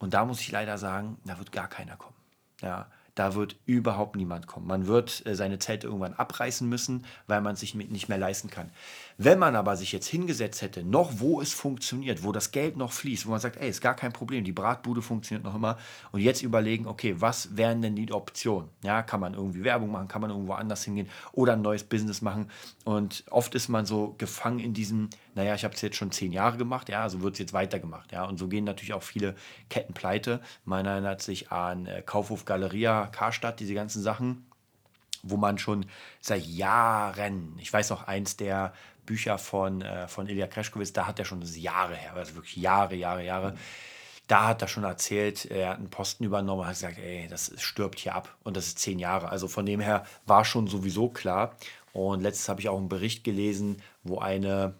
Und 0.00 0.12
da 0.12 0.24
muss 0.24 0.40
ich 0.40 0.50
leider 0.50 0.76
sagen, 0.76 1.18
da 1.24 1.38
wird 1.38 1.52
gar 1.52 1.68
keiner 1.68 1.96
kommen. 1.96 2.16
Ja, 2.62 2.88
da 3.14 3.34
wird 3.34 3.56
überhaupt 3.64 4.16
niemand 4.16 4.46
kommen. 4.46 4.66
Man 4.66 4.86
wird 4.86 5.24
äh, 5.26 5.34
seine 5.34 5.58
Zelte 5.58 5.86
irgendwann 5.86 6.14
abreißen 6.14 6.68
müssen, 6.68 7.04
weil 7.26 7.40
man 7.40 7.54
es 7.54 7.60
sich 7.60 7.74
nicht 7.74 8.08
mehr 8.08 8.18
leisten 8.18 8.50
kann. 8.50 8.70
Wenn 9.16 9.38
man 9.38 9.54
aber 9.54 9.76
sich 9.76 9.92
jetzt 9.92 10.08
hingesetzt 10.08 10.60
hätte, 10.60 10.82
noch 10.82 11.20
wo 11.20 11.40
es 11.40 11.52
funktioniert, 11.52 12.24
wo 12.24 12.32
das 12.32 12.50
Geld 12.50 12.76
noch 12.76 12.90
fließt, 12.90 13.26
wo 13.26 13.30
man 13.30 13.38
sagt, 13.38 13.58
ey, 13.58 13.68
ist 13.68 13.80
gar 13.80 13.94
kein 13.94 14.12
Problem, 14.12 14.42
die 14.42 14.52
Bratbude 14.52 15.02
funktioniert 15.02 15.44
noch 15.44 15.54
immer 15.54 15.78
und 16.10 16.20
jetzt 16.20 16.42
überlegen, 16.42 16.88
okay, 16.88 17.14
was 17.18 17.56
wären 17.56 17.80
denn 17.80 17.94
die 17.94 18.10
Optionen? 18.10 18.70
Ja, 18.82 19.02
kann 19.02 19.20
man 19.20 19.34
irgendwie 19.34 19.62
Werbung 19.62 19.92
machen, 19.92 20.08
kann 20.08 20.20
man 20.20 20.30
irgendwo 20.30 20.54
anders 20.54 20.82
hingehen 20.82 21.08
oder 21.32 21.52
ein 21.52 21.62
neues 21.62 21.84
Business 21.84 22.22
machen 22.22 22.50
und 22.84 23.24
oft 23.30 23.54
ist 23.54 23.68
man 23.68 23.86
so 23.86 24.16
gefangen 24.18 24.58
in 24.58 24.74
diesem, 24.74 25.10
naja, 25.36 25.54
ich 25.54 25.64
habe 25.64 25.74
es 25.74 25.80
jetzt 25.82 25.96
schon 25.96 26.10
zehn 26.10 26.32
Jahre 26.32 26.56
gemacht, 26.56 26.88
ja, 26.88 27.02
also 27.02 27.22
wird 27.22 27.34
es 27.34 27.38
jetzt 27.38 27.52
weitergemacht, 27.52 28.10
ja, 28.10 28.24
und 28.24 28.38
so 28.38 28.48
gehen 28.48 28.64
natürlich 28.64 28.94
auch 28.94 29.02
viele 29.02 29.36
Ketten 29.70 29.94
pleite. 29.94 30.40
Man 30.64 30.86
erinnert 30.86 31.22
sich 31.22 31.52
an 31.52 31.86
äh, 31.86 32.02
Kaufhof 32.02 32.44
Galeria, 32.44 33.06
Karstadt, 33.06 33.60
diese 33.60 33.74
ganzen 33.74 34.02
Sachen 34.02 34.44
wo 35.24 35.36
man 35.36 35.58
schon 35.58 35.86
seit 36.20 36.44
Jahren, 36.46 37.56
ich 37.58 37.72
weiß 37.72 37.90
noch, 37.90 38.06
eins 38.06 38.36
der 38.36 38.72
Bücher 39.06 39.38
von, 39.38 39.82
äh, 39.82 40.08
von 40.08 40.28
Ilya 40.28 40.46
Kreschkowitz, 40.46 40.92
da 40.92 41.06
hat 41.06 41.18
er 41.18 41.24
schon, 41.24 41.40
das 41.40 41.50
ist 41.50 41.58
Jahre 41.58 41.94
her, 41.94 42.14
also 42.14 42.34
wirklich 42.34 42.56
Jahre, 42.56 42.94
Jahre, 42.94 43.24
Jahre, 43.24 43.54
da 44.26 44.48
hat 44.48 44.62
er 44.62 44.68
schon 44.68 44.84
erzählt, 44.84 45.44
er 45.46 45.70
hat 45.70 45.78
einen 45.78 45.90
Posten 45.90 46.24
übernommen 46.24 46.64
hat 46.64 46.74
gesagt, 46.74 46.98
ey, 46.98 47.28
das 47.28 47.52
stirbt 47.58 47.98
hier 47.98 48.14
ab 48.14 48.34
und 48.42 48.56
das 48.56 48.68
ist 48.68 48.78
zehn 48.78 48.98
Jahre. 48.98 49.28
Also 49.28 49.48
von 49.48 49.66
dem 49.66 49.80
her 49.80 50.06
war 50.26 50.44
schon 50.44 50.66
sowieso 50.66 51.08
klar. 51.08 51.56
Und 51.92 52.22
letztes 52.22 52.48
habe 52.48 52.60
ich 52.60 52.68
auch 52.68 52.78
einen 52.78 52.88
Bericht 52.88 53.22
gelesen, 53.22 53.82
wo 54.02 54.18
eine 54.18 54.74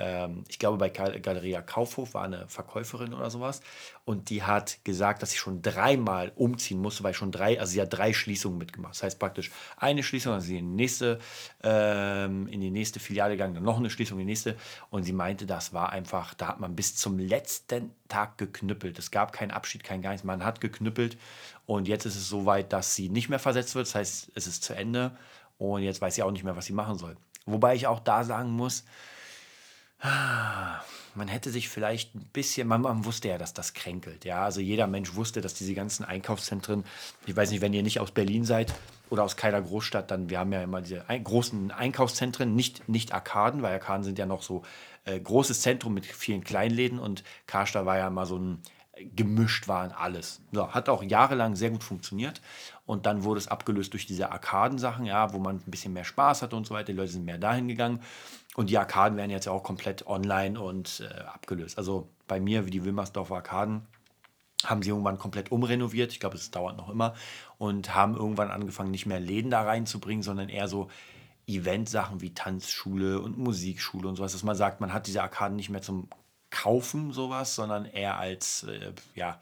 ähm, 0.00 0.44
ich 0.48 0.58
glaube, 0.58 0.78
bei 0.78 0.88
Galeria 0.88 1.60
Kaufhof 1.60 2.14
war 2.14 2.24
eine 2.24 2.48
Verkäuferin 2.48 3.12
oder 3.12 3.28
sowas. 3.28 3.60
Und 4.06 4.30
die 4.30 4.42
hat 4.42 4.82
gesagt, 4.82 5.22
dass 5.22 5.32
sie 5.32 5.36
schon 5.36 5.60
dreimal 5.60 6.32
umziehen 6.36 6.80
musste, 6.80 7.04
weil 7.04 7.12
schon 7.12 7.30
drei, 7.30 7.60
also 7.60 7.72
sie 7.72 7.82
hat 7.82 7.92
drei 7.92 8.14
Schließungen 8.14 8.58
mitgemacht. 8.58 8.94
Das 8.94 9.02
heißt 9.02 9.18
praktisch 9.18 9.50
eine 9.76 10.02
Schließung, 10.02 10.32
also 10.32 10.46
sie 10.46 10.56
in 10.56 10.70
die 10.70 10.82
nächste, 10.82 11.18
ähm, 11.62 12.48
in 12.48 12.62
die 12.62 12.70
nächste 12.70 12.98
Filiale 12.98 13.34
gegangen, 13.34 13.54
dann 13.54 13.62
noch 13.62 13.76
eine 13.76 13.90
Schließung, 13.90 14.16
die 14.16 14.24
nächste. 14.24 14.56
Und 14.88 15.02
sie 15.02 15.12
meinte, 15.12 15.44
das 15.44 15.74
war 15.74 15.90
einfach, 15.90 16.32
da 16.32 16.48
hat 16.48 16.60
man 16.60 16.74
bis 16.74 16.96
zum 16.96 17.18
letzten 17.18 17.92
Tag 18.08 18.38
geknüppelt. 18.38 18.98
Es 18.98 19.10
gab 19.10 19.32
keinen 19.32 19.50
Abschied, 19.50 19.84
kein 19.84 20.00
gar 20.00 20.12
nichts. 20.12 20.24
Man 20.24 20.44
hat 20.44 20.62
geknüppelt. 20.62 21.18
Und 21.66 21.88
jetzt 21.88 22.06
ist 22.06 22.16
es 22.16 22.26
so 22.26 22.46
weit, 22.46 22.72
dass 22.72 22.94
sie 22.94 23.10
nicht 23.10 23.28
mehr 23.28 23.38
versetzt 23.38 23.74
wird. 23.74 23.86
Das 23.86 23.94
heißt, 23.94 24.32
es 24.34 24.46
ist 24.46 24.64
zu 24.64 24.74
Ende. 24.74 25.14
Und 25.58 25.82
jetzt 25.82 26.00
weiß 26.00 26.14
sie 26.14 26.22
auch 26.22 26.30
nicht 26.30 26.42
mehr, 26.42 26.56
was 26.56 26.64
sie 26.64 26.72
machen 26.72 26.96
soll. 26.96 27.16
Wobei 27.44 27.74
ich 27.74 27.86
auch 27.86 28.00
da 28.00 28.24
sagen 28.24 28.50
muss, 28.50 28.84
man 30.02 31.28
hätte 31.28 31.50
sich 31.50 31.68
vielleicht 31.68 32.14
ein 32.14 32.28
bisschen, 32.32 32.66
man, 32.68 32.82
man, 32.82 33.04
wusste 33.04 33.28
ja, 33.28 33.38
dass 33.38 33.52
das 33.52 33.74
kränkelt. 33.74 34.24
Ja, 34.24 34.44
also 34.44 34.60
jeder 34.60 34.86
Mensch 34.86 35.14
wusste, 35.14 35.40
dass 35.40 35.54
diese 35.54 35.74
ganzen 35.74 36.04
Einkaufszentren, 36.04 36.84
ich 37.26 37.36
weiß 37.36 37.50
nicht, 37.50 37.60
wenn 37.60 37.72
ihr 37.72 37.82
nicht 37.82 38.00
aus 38.00 38.10
Berlin 38.10 38.44
seid 38.44 38.72
oder 39.10 39.24
aus 39.24 39.36
keiner 39.36 39.60
Großstadt, 39.60 40.10
dann 40.10 40.30
wir 40.30 40.38
haben 40.38 40.52
ja 40.52 40.62
immer 40.62 40.80
diese 40.80 41.08
ein, 41.08 41.24
großen 41.24 41.70
Einkaufszentren, 41.70 42.54
nicht, 42.54 42.88
nicht 42.88 43.12
Arkaden, 43.12 43.62
weil 43.62 43.74
Arkaden 43.74 44.04
sind 44.04 44.18
ja 44.18 44.26
noch 44.26 44.42
so 44.42 44.62
äh, 45.04 45.18
großes 45.18 45.60
Zentrum 45.60 45.94
mit 45.94 46.06
vielen 46.06 46.44
Kleinläden 46.44 46.98
und 46.98 47.24
Karstadt 47.46 47.86
war 47.86 47.98
ja 47.98 48.08
immer 48.08 48.26
so 48.26 48.38
ein 48.38 48.62
gemischt 49.02 49.66
waren 49.66 49.92
alles. 49.92 50.42
So, 50.52 50.72
hat 50.72 50.90
auch 50.90 51.02
jahrelang 51.02 51.56
sehr 51.56 51.70
gut 51.70 51.82
funktioniert 51.82 52.42
und 52.84 53.06
dann 53.06 53.24
wurde 53.24 53.38
es 53.38 53.48
abgelöst 53.48 53.94
durch 53.94 54.04
diese 54.04 54.30
Arkadensachen, 54.30 55.06
ja, 55.06 55.32
wo 55.32 55.38
man 55.38 55.56
ein 55.56 55.70
bisschen 55.70 55.94
mehr 55.94 56.04
Spaß 56.04 56.42
hatte 56.42 56.54
und 56.54 56.66
so 56.66 56.74
weiter. 56.74 56.92
Die 56.92 56.98
Leute 56.98 57.12
sind 57.12 57.24
mehr 57.24 57.38
dahin 57.38 57.66
gegangen 57.66 58.00
und 58.56 58.70
die 58.70 58.78
Arkaden 58.78 59.16
werden 59.16 59.30
jetzt 59.30 59.48
auch 59.48 59.62
komplett 59.62 60.06
online 60.06 60.60
und 60.60 61.02
äh, 61.08 61.22
abgelöst. 61.22 61.78
Also 61.78 62.08
bei 62.26 62.40
mir, 62.40 62.66
wie 62.66 62.70
die 62.70 62.84
Wilmersdorfer 62.84 63.36
Arkaden, 63.36 63.86
haben 64.64 64.82
sie 64.82 64.90
irgendwann 64.90 65.18
komplett 65.18 65.52
umrenoviert. 65.52 66.12
Ich 66.12 66.20
glaube, 66.20 66.36
es 66.36 66.50
dauert 66.50 66.76
noch 66.76 66.90
immer. 66.90 67.14
Und 67.58 67.94
haben 67.94 68.16
irgendwann 68.16 68.50
angefangen, 68.50 68.90
nicht 68.90 69.06
mehr 69.06 69.20
Läden 69.20 69.50
da 69.50 69.62
reinzubringen, 69.62 70.22
sondern 70.22 70.48
eher 70.48 70.68
so 70.68 70.90
Eventsachen 71.46 72.20
wie 72.20 72.34
Tanzschule 72.34 73.20
und 73.20 73.38
Musikschule 73.38 74.08
und 74.08 74.16
sowas, 74.16 74.32
dass 74.32 74.42
man 74.42 74.56
sagt, 74.56 74.80
man 74.80 74.92
hat 74.92 75.06
diese 75.06 75.22
Arkaden 75.22 75.56
nicht 75.56 75.70
mehr 75.70 75.82
zum 75.82 76.08
Kaufen, 76.50 77.12
sowas, 77.12 77.54
sondern 77.54 77.84
eher 77.84 78.18
als 78.18 78.64
äh, 78.64 78.92
ja, 79.14 79.38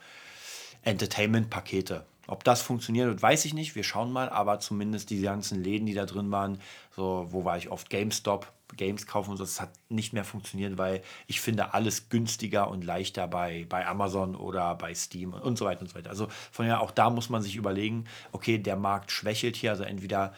Entertainment-Pakete. 0.83 2.05
Ob 2.27 2.45
das 2.45 2.61
funktioniert, 2.61 3.21
weiß 3.21 3.47
ich 3.47 3.55
nicht. 3.55 3.75
Wir 3.75 3.85
schauen 3.85 4.13
mal, 4.13 4.29
aber 4.29 4.61
zumindest 4.61 5.09
die 5.09 5.23
ganzen 5.23 5.65
Läden, 5.65 5.87
die 5.87 5.95
da 5.95 6.05
drin 6.05 6.31
waren, 6.31 6.61
so, 6.95 7.27
wo 7.31 7.45
war 7.45 7.57
ich 7.57 7.71
oft? 7.71 7.89
GameStop, 7.89 8.53
Games 8.77 9.07
kaufen 9.07 9.31
und 9.31 9.37
so, 9.37 9.45
das 9.45 9.61
hat 9.61 9.71
nicht 9.89 10.13
mehr 10.13 10.25
funktioniert, 10.25 10.79
weil 10.79 11.03
ich 11.27 11.41
finde 11.41 11.75
alles 11.75 12.09
günstiger 12.09 12.71
und 12.71 12.85
leichter 12.85 13.27
bei, 13.29 13.67
bei 13.69 13.87
Amazon 13.87 14.37
oder 14.37 14.75
bei 14.75 14.95
Steam 14.95 15.33
und 15.33 15.59
so 15.59 15.65
weiter 15.65 15.83
und 15.83 15.89
so 15.89 15.95
weiter. 15.95 16.11
Also 16.11 16.29
von 16.51 16.67
daher 16.67 16.81
auch 16.81 16.91
da 16.91 17.11
muss 17.11 17.31
man 17.31 17.43
sich 17.43 17.57
überlegen, 17.57 18.05
okay, 18.33 18.59
der 18.59 18.77
Markt 18.77 19.11
schwächelt 19.11 19.57
hier, 19.57 19.71
also 19.71 19.85
entweder 19.85 20.33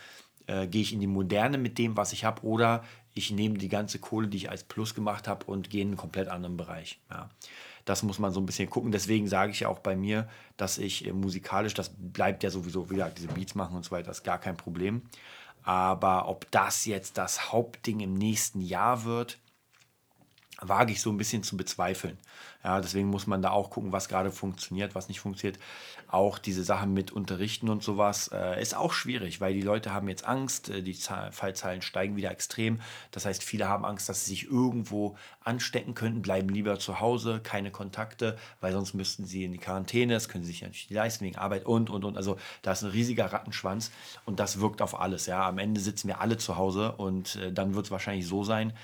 äh, 0.47 0.66
gehe 0.66 0.83
ich 0.83 0.93
in 0.93 1.01
die 1.01 1.07
Moderne 1.07 1.59
mit 1.59 1.79
dem, 1.79 1.97
was 1.97 2.12
ich 2.12 2.25
habe, 2.25 2.43
oder 2.43 2.85
ich 3.14 3.31
nehme 3.31 3.59
die 3.59 3.69
ganze 3.69 3.99
Kohle, 3.99 4.29
die 4.29 4.37
ich 4.37 4.51
als 4.51 4.64
Plus 4.64 4.95
gemacht 4.95 5.29
habe 5.29 5.47
und 5.47 5.71
gehe 5.71 5.83
in 5.83 5.88
einen 5.88 5.97
komplett 5.97 6.29
anderen 6.29 6.57
Bereich. 6.57 7.01
Ja. 7.11 7.29
Das 7.85 8.03
muss 8.03 8.19
man 8.19 8.33
so 8.33 8.40
ein 8.40 8.47
bisschen 8.47 8.71
gucken. 8.71 8.93
Deswegen 8.93 9.27
sage 9.27 9.53
ich 9.53 9.61
ja 9.61 9.69
auch 9.69 9.81
bei 9.81 9.97
mir, 9.97 10.29
dass 10.57 10.79
ich 10.79 11.07
äh, 11.07 11.12
musikalisch, 11.12 11.75
das 11.75 11.90
bleibt 11.97 12.43
ja 12.43 12.51
sowieso, 12.51 12.90
wieder 12.90 13.11
diese 13.11 13.29
Beats 13.29 13.55
machen 13.55 13.77
und 13.77 13.85
so 13.85 13.90
weiter, 13.90 14.11
ist 14.11 14.23
gar 14.23 14.38
kein 14.38 14.57
Problem. 14.57 15.03
Aber 15.62 16.29
ob 16.29 16.51
das 16.51 16.85
jetzt 16.85 17.18
das 17.18 17.53
Hauptding 17.53 18.01
im 18.01 18.14
nächsten 18.14 18.61
Jahr 18.61 19.05
wird, 19.05 19.38
wage 20.61 20.92
ich 20.92 21.01
so 21.01 21.11
ein 21.11 21.16
bisschen 21.16 21.42
zu 21.42 21.57
bezweifeln. 21.57 22.18
Ja, 22.62 22.81
deswegen 22.81 23.09
muss 23.09 23.27
man 23.27 23.40
da 23.40 23.51
auch 23.51 23.70
gucken, 23.70 23.92
was 23.92 24.09
gerade 24.09 24.31
funktioniert, 24.31 24.94
was 24.94 25.09
nicht 25.09 25.20
funktioniert. 25.20 25.59
Auch 26.09 26.38
diese 26.38 26.62
Sachen 26.62 26.92
mit 26.92 27.11
Unterrichten 27.11 27.70
und 27.70 27.83
sowas 27.83 28.29
äh, 28.35 28.61
ist 28.61 28.77
auch 28.77 28.92
schwierig, 28.92 29.40
weil 29.40 29.55
die 29.55 29.62
Leute 29.62 29.94
haben 29.94 30.09
jetzt 30.09 30.27
Angst, 30.27 30.68
äh, 30.68 30.83
die 30.83 30.92
Zahl, 30.92 31.33
Fallzahlen 31.33 31.81
steigen 31.81 32.16
wieder 32.16 32.31
extrem. 32.31 32.81
Das 33.12 33.25
heißt, 33.25 33.42
viele 33.42 33.66
haben 33.66 33.87
Angst, 33.87 34.11
dass 34.11 34.25
sie 34.25 34.33
sich 34.33 34.51
irgendwo 34.51 35.16
anstecken 35.42 35.94
könnten, 35.94 36.20
bleiben 36.20 36.51
lieber 36.51 36.79
zu 36.79 37.01
Hause, 37.01 37.40
keine 37.42 37.70
Kontakte, 37.70 38.37
weil 38.61 38.73
sonst 38.73 38.92
müssten 38.92 39.25
sie 39.25 39.44
in 39.44 39.53
die 39.53 39.59
Quarantäne, 39.59 40.12
das 40.12 40.29
können 40.29 40.44
sie 40.44 40.53
sich 40.53 40.61
natürlich 40.61 40.90
nicht 40.90 40.96
leisten 40.96 41.25
wegen 41.25 41.37
Arbeit 41.37 41.64
und, 41.64 41.88
und, 41.88 42.05
und. 42.05 42.18
Also 42.18 42.37
da 42.61 42.73
ist 42.73 42.83
ein 42.83 42.90
riesiger 42.90 43.33
Rattenschwanz 43.33 43.90
und 44.27 44.38
das 44.38 44.61
wirkt 44.61 44.83
auf 44.83 45.01
alles. 45.01 45.25
Ja. 45.25 45.49
Am 45.49 45.57
Ende 45.57 45.81
sitzen 45.81 46.09
wir 46.09 46.20
alle 46.20 46.37
zu 46.37 46.57
Hause 46.57 46.92
und 46.92 47.37
äh, 47.37 47.53
dann 47.53 47.75
wird 47.75 47.87
es 47.87 47.90
wahrscheinlich 47.90 48.27
so 48.27 48.44
sein, 48.44 48.75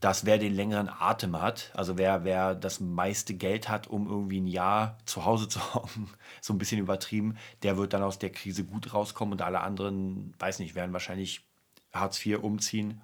dass 0.00 0.24
wer 0.24 0.38
den 0.38 0.54
längeren 0.54 0.88
Atem 0.88 1.40
hat, 1.40 1.72
also 1.74 1.98
wer, 1.98 2.24
wer 2.24 2.54
das 2.54 2.78
meiste 2.78 3.34
Geld 3.34 3.68
hat, 3.68 3.88
um 3.88 4.06
irgendwie 4.06 4.40
ein 4.40 4.46
Jahr 4.46 4.96
zu 5.06 5.24
Hause 5.24 5.48
zu 5.48 5.74
hocken, 5.74 6.08
so 6.40 6.52
ein 6.52 6.58
bisschen 6.58 6.78
übertrieben, 6.78 7.36
der 7.62 7.76
wird 7.76 7.92
dann 7.92 8.02
aus 8.02 8.18
der 8.18 8.30
Krise 8.30 8.64
gut 8.64 8.94
rauskommen 8.94 9.32
und 9.32 9.42
alle 9.42 9.60
anderen, 9.60 10.34
weiß 10.38 10.60
nicht, 10.60 10.74
werden 10.74 10.92
wahrscheinlich 10.92 11.44
Hartz 11.92 12.24
IV 12.24 12.38
umziehen. 12.38 13.00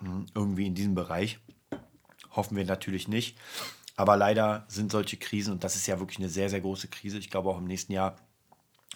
Hm, 0.00 0.26
irgendwie 0.34 0.66
in 0.66 0.74
diesem 0.74 0.94
Bereich. 0.96 1.38
Hoffen 2.32 2.56
wir 2.56 2.64
natürlich 2.64 3.06
nicht. 3.06 3.38
Aber 3.96 4.16
leider 4.16 4.64
sind 4.66 4.90
solche 4.90 5.16
Krisen, 5.18 5.52
und 5.52 5.62
das 5.62 5.76
ist 5.76 5.86
ja 5.86 6.00
wirklich 6.00 6.18
eine 6.18 6.28
sehr, 6.28 6.50
sehr 6.50 6.60
große 6.60 6.88
Krise, 6.88 7.18
ich 7.18 7.30
glaube 7.30 7.48
auch 7.48 7.58
im 7.58 7.66
nächsten 7.66 7.92
Jahr 7.92 8.16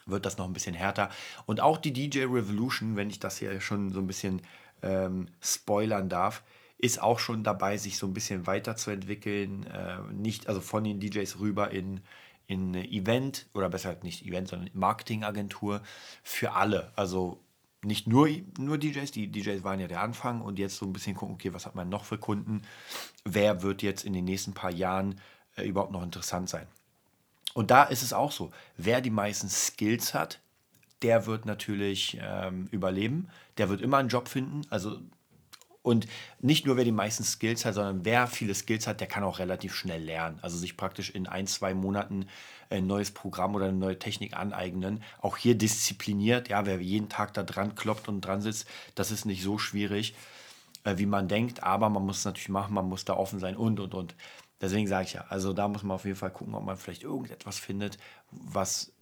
wird 0.07 0.27
das 0.27 0.39
noch 0.39 0.47
ein 0.47 0.53
bisschen 0.53 0.75
härter. 0.75 1.11
Und 1.47 1.61
auch 1.61 1.77
die 1.77 1.93
DJ 1.93 2.25
Revolution, 2.25 2.97
wenn 2.97 3.11
ich 3.11 3.21
das 3.21 3.39
hier 3.39 3.61
schon 3.61 3.91
so 3.93 4.01
ein 4.01 4.07
bisschen 4.07 4.43
ähm, 4.83 5.29
spoilern 5.41 6.09
darf, 6.09 6.43
ist 6.79 7.03
auch 7.03 7.19
schon 7.19 7.43
dabei, 7.43 7.77
sich 7.77 7.99
so 7.99 8.07
ein 8.07 8.15
bisschen 8.15 8.47
weiterzuentwickeln. 8.47 9.67
Äh, 9.67 9.99
nicht, 10.13 10.49
also 10.49 10.61
von 10.61 10.85
den 10.85 11.01
DJs 11.01 11.41
rüber 11.41 11.71
in, 11.71 12.01
in 12.47 12.75
Event 12.75 13.47
oder 13.55 13.69
besser 13.69 13.97
nicht 14.03 14.25
Event, 14.25 14.49
sondern 14.49 14.71
Marketingagentur 14.75 15.83
für 16.23 16.53
alle. 16.53 16.93
Also 16.95 17.43
nicht 17.83 18.07
nur, 18.07 18.29
nur 18.59 18.79
DJs, 18.79 19.11
die 19.11 19.31
DJs 19.31 19.63
waren 19.65 19.81
ja 19.81 19.89
der 19.89 20.03
Anfang 20.03 20.41
und 20.41 20.59
jetzt 20.59 20.77
so 20.77 20.87
ein 20.87 20.93
bisschen 20.93 21.15
gucken, 21.15 21.35
okay, 21.35 21.53
was 21.53 21.67
hat 21.67 21.75
man 21.75 21.89
noch 21.89 22.05
für 22.05 22.19
Kunden? 22.19 22.63
Wer 23.25 23.63
wird 23.63 23.83
jetzt 23.83 24.05
in 24.05 24.13
den 24.13 24.25
nächsten 24.25 24.53
paar 24.53 24.73
Jahren 24.73 25.21
äh, 25.57 25.67
überhaupt 25.67 25.93
noch 25.93 26.03
interessant 26.03 26.49
sein? 26.49 26.67
Und 27.55 27.71
da 27.71 27.85
ist 27.85 28.03
es 28.03 28.13
auch 28.13 28.33
so, 28.33 28.51
wer 28.77 29.01
die 29.01 29.11
meisten 29.11 29.49
Skills 29.49 30.15
hat, 30.15 30.41
der 31.03 31.27
wird 31.27 31.47
natürlich 31.47 32.19
ähm, 32.21 32.69
überleben, 32.71 33.29
der 33.57 33.69
wird 33.69 33.81
immer 33.81 33.99
einen 33.99 34.09
Job 34.09 34.29
finden. 34.29 34.63
Also 34.71 34.99
und 35.83 36.07
nicht 36.41 36.67
nur 36.67 36.77
wer 36.77 36.85
die 36.85 36.93
meisten 36.93 37.25
Skills 37.25 37.65
hat, 37.65 37.75
sondern 37.75 38.05
wer 38.05 38.27
viele 38.27 38.55
Skills 38.55 38.87
hat, 38.87 39.01
der 39.01 39.07
kann 39.07 39.25
auch 39.25 39.39
relativ 39.39 39.75
schnell 39.75 40.03
lernen. 40.03 40.39
Also 40.43 40.59
sich 40.59 40.77
praktisch 40.77 41.09
in 41.11 41.27
ein, 41.27 41.47
zwei 41.47 41.73
Monaten 41.73 42.27
ein 42.69 42.87
neues 42.87 43.11
Programm 43.11 43.55
oder 43.55 43.67
eine 43.67 43.79
neue 43.79 43.99
Technik 43.99 44.37
aneignen. 44.37 45.03
Auch 45.21 45.39
hier 45.39 45.55
diszipliniert, 45.57 46.49
ja, 46.49 46.67
wer 46.67 46.81
jeden 46.81 47.09
Tag 47.09 47.33
da 47.33 47.43
dran 47.43 47.75
kloppt 47.75 48.09
und 48.09 48.21
dran 48.21 48.43
sitzt, 48.43 48.69
das 48.97 49.11
ist 49.11 49.25
nicht 49.25 49.43
so 49.43 49.57
schwierig, 49.57 50.15
äh, 50.85 50.99
wie 50.99 51.07
man 51.07 51.29
denkt, 51.29 51.63
aber 51.63 51.89
man 51.89 52.05
muss 52.05 52.19
es 52.19 52.25
natürlich 52.25 52.51
machen, 52.51 52.75
man 52.75 52.89
muss 52.89 53.05
da 53.05 53.15
offen 53.15 53.39
sein 53.39 53.57
und 53.57 53.81
und 53.81 53.95
und. 53.95 54.15
Deswegen 54.61 54.89
sage 54.89 55.07
ich 55.07 55.13
ja, 55.15 55.25
also 55.29 55.53
da 55.53 55.69
muss 55.69 55.85
man 55.85 55.95
auf 55.95 56.05
jeden 56.05 56.17
Fall 56.17 56.33
gucken, 56.33 56.55
ob 56.55 56.65
man 56.65 56.77
vielleicht 56.77 57.05
irgendetwas 57.05 57.59
findet, 57.59 57.97
was 58.31 58.93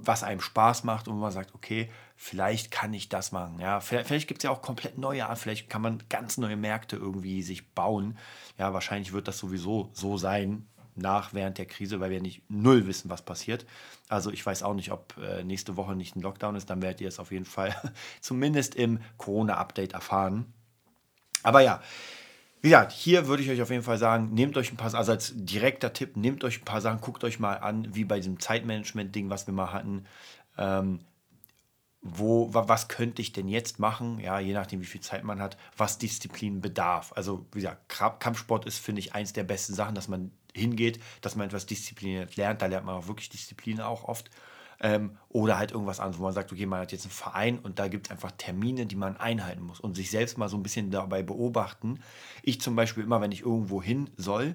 was 0.00 0.22
einem 0.22 0.40
Spaß 0.40 0.84
macht 0.84 1.08
und 1.08 1.18
man 1.18 1.32
sagt, 1.32 1.54
okay, 1.54 1.90
vielleicht 2.16 2.70
kann 2.70 2.94
ich 2.94 3.08
das 3.08 3.32
machen. 3.32 3.58
Ja, 3.58 3.80
vielleicht, 3.80 4.06
vielleicht 4.06 4.28
gibt 4.28 4.38
es 4.40 4.44
ja 4.44 4.50
auch 4.50 4.62
komplett 4.62 4.96
neue 4.96 5.26
vielleicht 5.36 5.68
kann 5.68 5.82
man 5.82 6.02
ganz 6.08 6.38
neue 6.38 6.56
Märkte 6.56 6.96
irgendwie 6.96 7.42
sich 7.42 7.74
bauen. 7.74 8.16
Ja, 8.58 8.72
wahrscheinlich 8.72 9.12
wird 9.12 9.28
das 9.28 9.38
sowieso 9.38 9.90
so 9.92 10.16
sein 10.16 10.66
nach 10.94 11.34
während 11.34 11.58
der 11.58 11.66
Krise, 11.66 12.00
weil 12.00 12.10
wir 12.10 12.20
nicht 12.20 12.42
null 12.48 12.86
wissen, 12.86 13.10
was 13.10 13.22
passiert. 13.22 13.66
Also 14.08 14.30
ich 14.30 14.44
weiß 14.44 14.62
auch 14.62 14.74
nicht, 14.74 14.92
ob 14.92 15.16
äh, 15.18 15.44
nächste 15.44 15.76
Woche 15.76 15.94
nicht 15.94 16.16
ein 16.16 16.22
Lockdown 16.22 16.56
ist, 16.56 16.70
dann 16.70 16.82
werdet 16.82 17.00
ihr 17.00 17.08
es 17.08 17.18
auf 17.18 17.32
jeden 17.32 17.44
Fall 17.44 17.74
zumindest 18.20 18.74
im 18.74 19.00
Corona-Update 19.16 19.92
erfahren. 19.92 20.52
Aber 21.42 21.60
ja, 21.60 21.82
wie 22.60 22.68
gesagt, 22.68 22.92
hier 22.92 23.26
würde 23.28 23.42
ich 23.42 23.50
euch 23.50 23.62
auf 23.62 23.70
jeden 23.70 23.82
Fall 23.82 23.98
sagen, 23.98 24.34
nehmt 24.34 24.56
euch 24.56 24.72
ein 24.72 24.76
paar, 24.76 24.92
also 24.94 25.12
als 25.12 25.32
direkter 25.34 25.92
Tipp, 25.92 26.16
nehmt 26.16 26.42
euch 26.44 26.60
ein 26.60 26.64
paar 26.64 26.80
Sachen, 26.80 27.00
guckt 27.00 27.24
euch 27.24 27.38
mal 27.38 27.54
an, 27.54 27.94
wie 27.94 28.04
bei 28.04 28.16
diesem 28.16 28.40
Zeitmanagement-Ding, 28.40 29.30
was 29.30 29.46
wir 29.46 29.54
mal 29.54 29.72
hatten. 29.72 30.06
Ähm, 30.56 31.00
wo, 32.00 32.48
was 32.52 32.88
könnte 32.88 33.22
ich 33.22 33.32
denn 33.32 33.48
jetzt 33.48 33.78
machen? 33.78 34.20
Ja, 34.20 34.38
je 34.38 34.52
nachdem, 34.52 34.80
wie 34.80 34.86
viel 34.86 35.00
Zeit 35.00 35.24
man 35.24 35.40
hat, 35.40 35.56
was 35.76 35.98
Disziplin 35.98 36.60
bedarf. 36.60 37.12
Also, 37.16 37.46
wie 37.52 37.60
gesagt, 37.60 37.88
Kampfsport 37.88 38.66
ist, 38.66 38.78
finde 38.78 39.00
ich, 39.00 39.14
eins 39.14 39.32
der 39.32 39.44
besten 39.44 39.74
Sachen, 39.74 39.94
dass 39.94 40.08
man 40.08 40.30
hingeht, 40.54 41.00
dass 41.20 41.36
man 41.36 41.48
etwas 41.48 41.66
diszipliniert 41.66 42.36
lernt. 42.36 42.62
Da 42.62 42.66
lernt 42.66 42.86
man 42.86 42.94
auch 42.94 43.08
wirklich 43.08 43.28
Disziplin 43.28 43.80
auch 43.80 44.04
oft. 44.04 44.30
Ähm, 44.80 45.18
oder 45.28 45.58
halt 45.58 45.72
irgendwas 45.72 45.98
anderes, 45.98 46.20
wo 46.20 46.24
man 46.24 46.32
sagt, 46.32 46.52
okay, 46.52 46.66
man 46.66 46.80
hat 46.80 46.92
jetzt 46.92 47.04
einen 47.04 47.10
Verein 47.10 47.58
und 47.58 47.80
da 47.80 47.88
gibt 47.88 48.06
es 48.06 48.10
einfach 48.12 48.30
Termine, 48.32 48.86
die 48.86 48.94
man 48.94 49.16
einhalten 49.16 49.62
muss 49.62 49.80
und 49.80 49.94
sich 49.94 50.10
selbst 50.10 50.38
mal 50.38 50.48
so 50.48 50.56
ein 50.56 50.62
bisschen 50.62 50.90
dabei 50.90 51.22
beobachten. 51.22 52.00
Ich 52.42 52.60
zum 52.60 52.76
Beispiel 52.76 53.02
immer, 53.02 53.20
wenn 53.20 53.32
ich 53.32 53.42
irgendwo 53.42 53.82
hin 53.82 54.08
soll, 54.16 54.54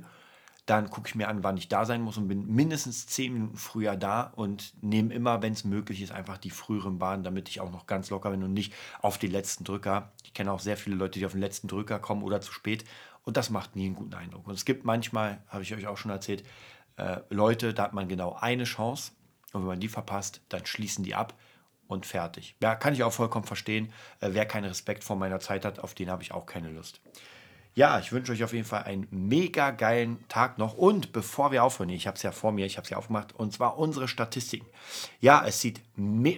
dann 0.66 0.90
gucke 0.90 1.10
ich 1.10 1.16
mir 1.16 1.28
an, 1.28 1.44
wann 1.44 1.58
ich 1.58 1.68
da 1.68 1.86
sein 1.86 2.02
muss 2.02 2.18
und 2.18 2.30
bin 2.30 2.48
mindestens 2.48 3.06
zehn 3.06 3.34
Minuten 3.34 3.58
früher 3.58 3.98
da 3.98 4.32
und 4.36 4.74
nehme 4.82 5.14
immer, 5.14 5.42
wenn 5.42 5.52
es 5.52 5.66
möglich 5.66 6.02
ist, 6.02 6.14
einfach 6.14 6.38
die 6.38 6.52
früheren 6.52 7.00
Bahnen, 7.00 7.24
damit 7.24 7.50
ich 7.50 7.60
auch 7.60 7.72
noch 7.72 7.86
ganz 7.86 8.10
locker 8.10 8.32
bin 8.32 8.44
und 8.44 8.54
nicht 8.54 8.74
auf 9.02 9.18
die 9.18 9.28
letzten 9.28 9.66
Drücker. 9.66 10.14
Ich 10.24 10.34
kenne 10.34 10.52
auch 10.54 10.62
sehr 10.62 10.78
viele 10.78 10.96
Leute, 10.96 11.20
die 11.20 11.26
auf 11.26 11.34
den 11.34 11.42
letzten 11.42 11.68
Drücker 11.68 12.00
kommen 12.00 12.24
oder 12.24 12.40
zu 12.40 12.54
spät 12.54 12.86
und 13.24 13.36
das 13.36 13.50
macht 13.50 13.76
nie 13.76 13.88
einen 13.88 13.96
guten 13.96 14.14
Eindruck. 14.14 14.48
Und 14.48 14.54
es 14.54 14.64
gibt 14.64 14.86
manchmal, 14.86 15.42
habe 15.48 15.64
ich 15.64 15.74
euch 15.74 15.88
auch 15.88 15.98
schon 15.98 16.12
erzählt, 16.12 16.46
äh, 16.96 17.20
Leute, 17.30 17.74
da 17.74 17.84
hat 17.84 17.94
man 17.94 18.08
genau 18.08 18.38
eine 18.40 18.64
Chance 18.64 19.12
und 19.54 19.62
wenn 19.62 19.68
man 19.68 19.80
die 19.80 19.88
verpasst, 19.88 20.42
dann 20.50 20.66
schließen 20.66 21.04
die 21.04 21.16
ab 21.16 21.34
und 21.88 22.06
fertig. 22.06 22.56
Ja, 22.62 22.76
kann 22.76 22.94
ich 22.94 23.04
auch 23.04 23.14
vollkommen 23.14 23.46
verstehen. 23.46 23.94
Äh, 24.20 24.30
wer 24.32 24.46
keinen 24.46 24.66
Respekt 24.66 25.04
vor 25.04 25.16
meiner 25.16 25.40
Zeit 25.40 25.64
hat, 25.64 25.80
auf 25.80 25.94
den 25.94 26.10
habe 26.10 26.24
ich 26.24 26.34
auch 26.34 26.46
keine 26.46 26.70
Lust. 26.70 27.02
Ja, 27.76 28.00
ich 28.00 28.12
wünsche 28.12 28.32
euch 28.32 28.44
auf 28.44 28.54
jeden 28.54 28.66
Fall 28.66 28.84
einen 28.84 29.08
mega 29.10 29.72
geilen 29.72 30.24
Tag 30.28 30.60
noch. 30.60 30.76
Und 30.76 31.12
bevor 31.12 31.52
wir 31.52 31.64
aufhören, 31.64 31.90
ich 31.90 32.06
habe 32.06 32.16
es 32.16 32.24
ja 32.24 32.32
vor 32.32 32.52
mir, 32.52 32.68
ich 32.68 32.78
habe 32.78 32.84
es 32.84 32.92
ja 32.92 32.98
aufgemacht, 32.98 33.34
und 33.34 33.52
zwar 33.52 33.80
unsere 33.80 34.08
Statistiken. 34.08 34.68
Ja, 35.22 35.44
es 35.46 35.60
sieht, 35.60 35.82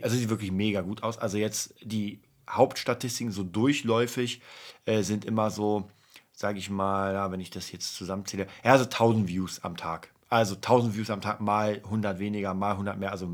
also 0.01 0.15
sieht 0.15 0.29
wirklich 0.29 0.51
mega 0.51 0.81
gut 0.81 1.03
aus. 1.03 1.17
Also 1.17 1.37
jetzt 1.37 1.75
die 1.81 2.21
Hauptstatistiken 2.49 3.33
so 3.33 3.43
durchläufig 3.43 4.41
äh, 4.85 5.01
sind 5.01 5.25
immer 5.25 5.51
so, 5.51 5.89
sage 6.31 6.57
ich 6.57 6.69
mal, 6.69 7.13
ja, 7.13 7.31
wenn 7.31 7.41
ich 7.41 7.49
das 7.49 7.69
jetzt 7.71 7.95
zusammenzähle, 7.95 8.47
ja, 8.63 8.77
so 8.77 8.85
1000 8.85 9.27
Views 9.27 9.61
am 9.61 9.75
Tag. 9.75 10.14
Also 10.29 10.55
1000 10.55 10.95
Views 10.95 11.09
am 11.09 11.21
Tag, 11.21 11.39
mal 11.39 11.81
100 11.83 12.19
weniger, 12.19 12.53
mal 12.53 12.71
100 12.71 12.97
mehr. 12.97 13.11
Also 13.11 13.29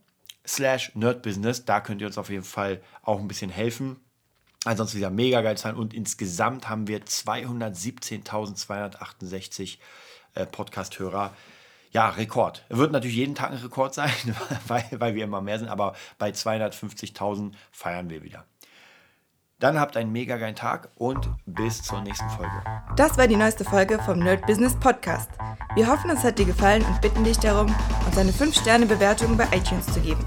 slash 0.47 0.94
nerdbusiness. 0.94 1.64
Da 1.64 1.81
könnt 1.81 2.01
ihr 2.01 2.07
uns 2.07 2.18
auf 2.18 2.31
jeden 2.31 2.44
Fall 2.44 2.81
auch 3.03 3.21
ein 3.21 3.29
bisschen 3.29 3.51
helfen. 3.51 3.97
Ansonsten 4.68 4.98
wieder 4.98 5.09
mega 5.09 5.40
geil 5.40 5.57
sein 5.57 5.76
und 5.76 5.94
insgesamt 5.94 6.68
haben 6.68 6.88
wir 6.88 7.00
217.268 7.00 9.78
äh, 10.35 10.44
Podcast-Hörer. 10.44 11.33
Ja, 11.90 12.11
Rekord. 12.11 12.66
Wird 12.68 12.92
natürlich 12.92 13.16
jeden 13.16 13.35
Tag 13.35 13.52
ein 13.52 13.57
Rekord 13.57 13.94
sein, 13.94 14.12
weil, 14.66 14.85
weil 14.90 15.14
wir 15.14 15.24
immer 15.24 15.40
mehr 15.40 15.59
sind, 15.59 15.68
aber 15.68 15.94
bei 16.18 16.33
250.000 16.33 17.52
feiern 17.72 18.11
wir 18.11 18.22
wieder. 18.22 18.44
Dann 19.59 19.81
habt 19.81 19.96
einen 19.96 20.12
mega 20.12 20.37
geilen 20.37 20.54
Tag 20.54 20.90
und 20.96 21.31
bis 21.46 21.83
zur 21.83 22.02
nächsten 22.02 22.28
Folge. 22.28 22.62
Das 22.94 23.16
war 23.16 23.26
die 23.26 23.37
neueste 23.37 23.64
Folge 23.64 23.98
vom 24.00 24.18
Nerd 24.18 24.46
Business 24.46 24.78
Podcast. 24.78 25.31
Wir 25.76 25.87
hoffen, 25.87 26.11
es 26.11 26.22
hat 26.22 26.38
dir 26.38 26.44
gefallen 26.44 26.85
und 26.85 27.00
bitten 27.00 27.24
dich 27.24 27.38
darum, 27.38 27.74
uns 28.07 28.18
eine 28.18 28.33
5-Sterne-Bewertung 28.33 29.38
bei 29.38 29.44
iTunes 29.44 29.87
zu 29.87 30.00
geben. 30.00 30.26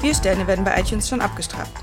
Vier 0.00 0.14
Sterne 0.14 0.46
werden 0.46 0.64
bei 0.64 0.80
iTunes 0.80 1.08
schon 1.08 1.20
abgestraft. 1.20 1.82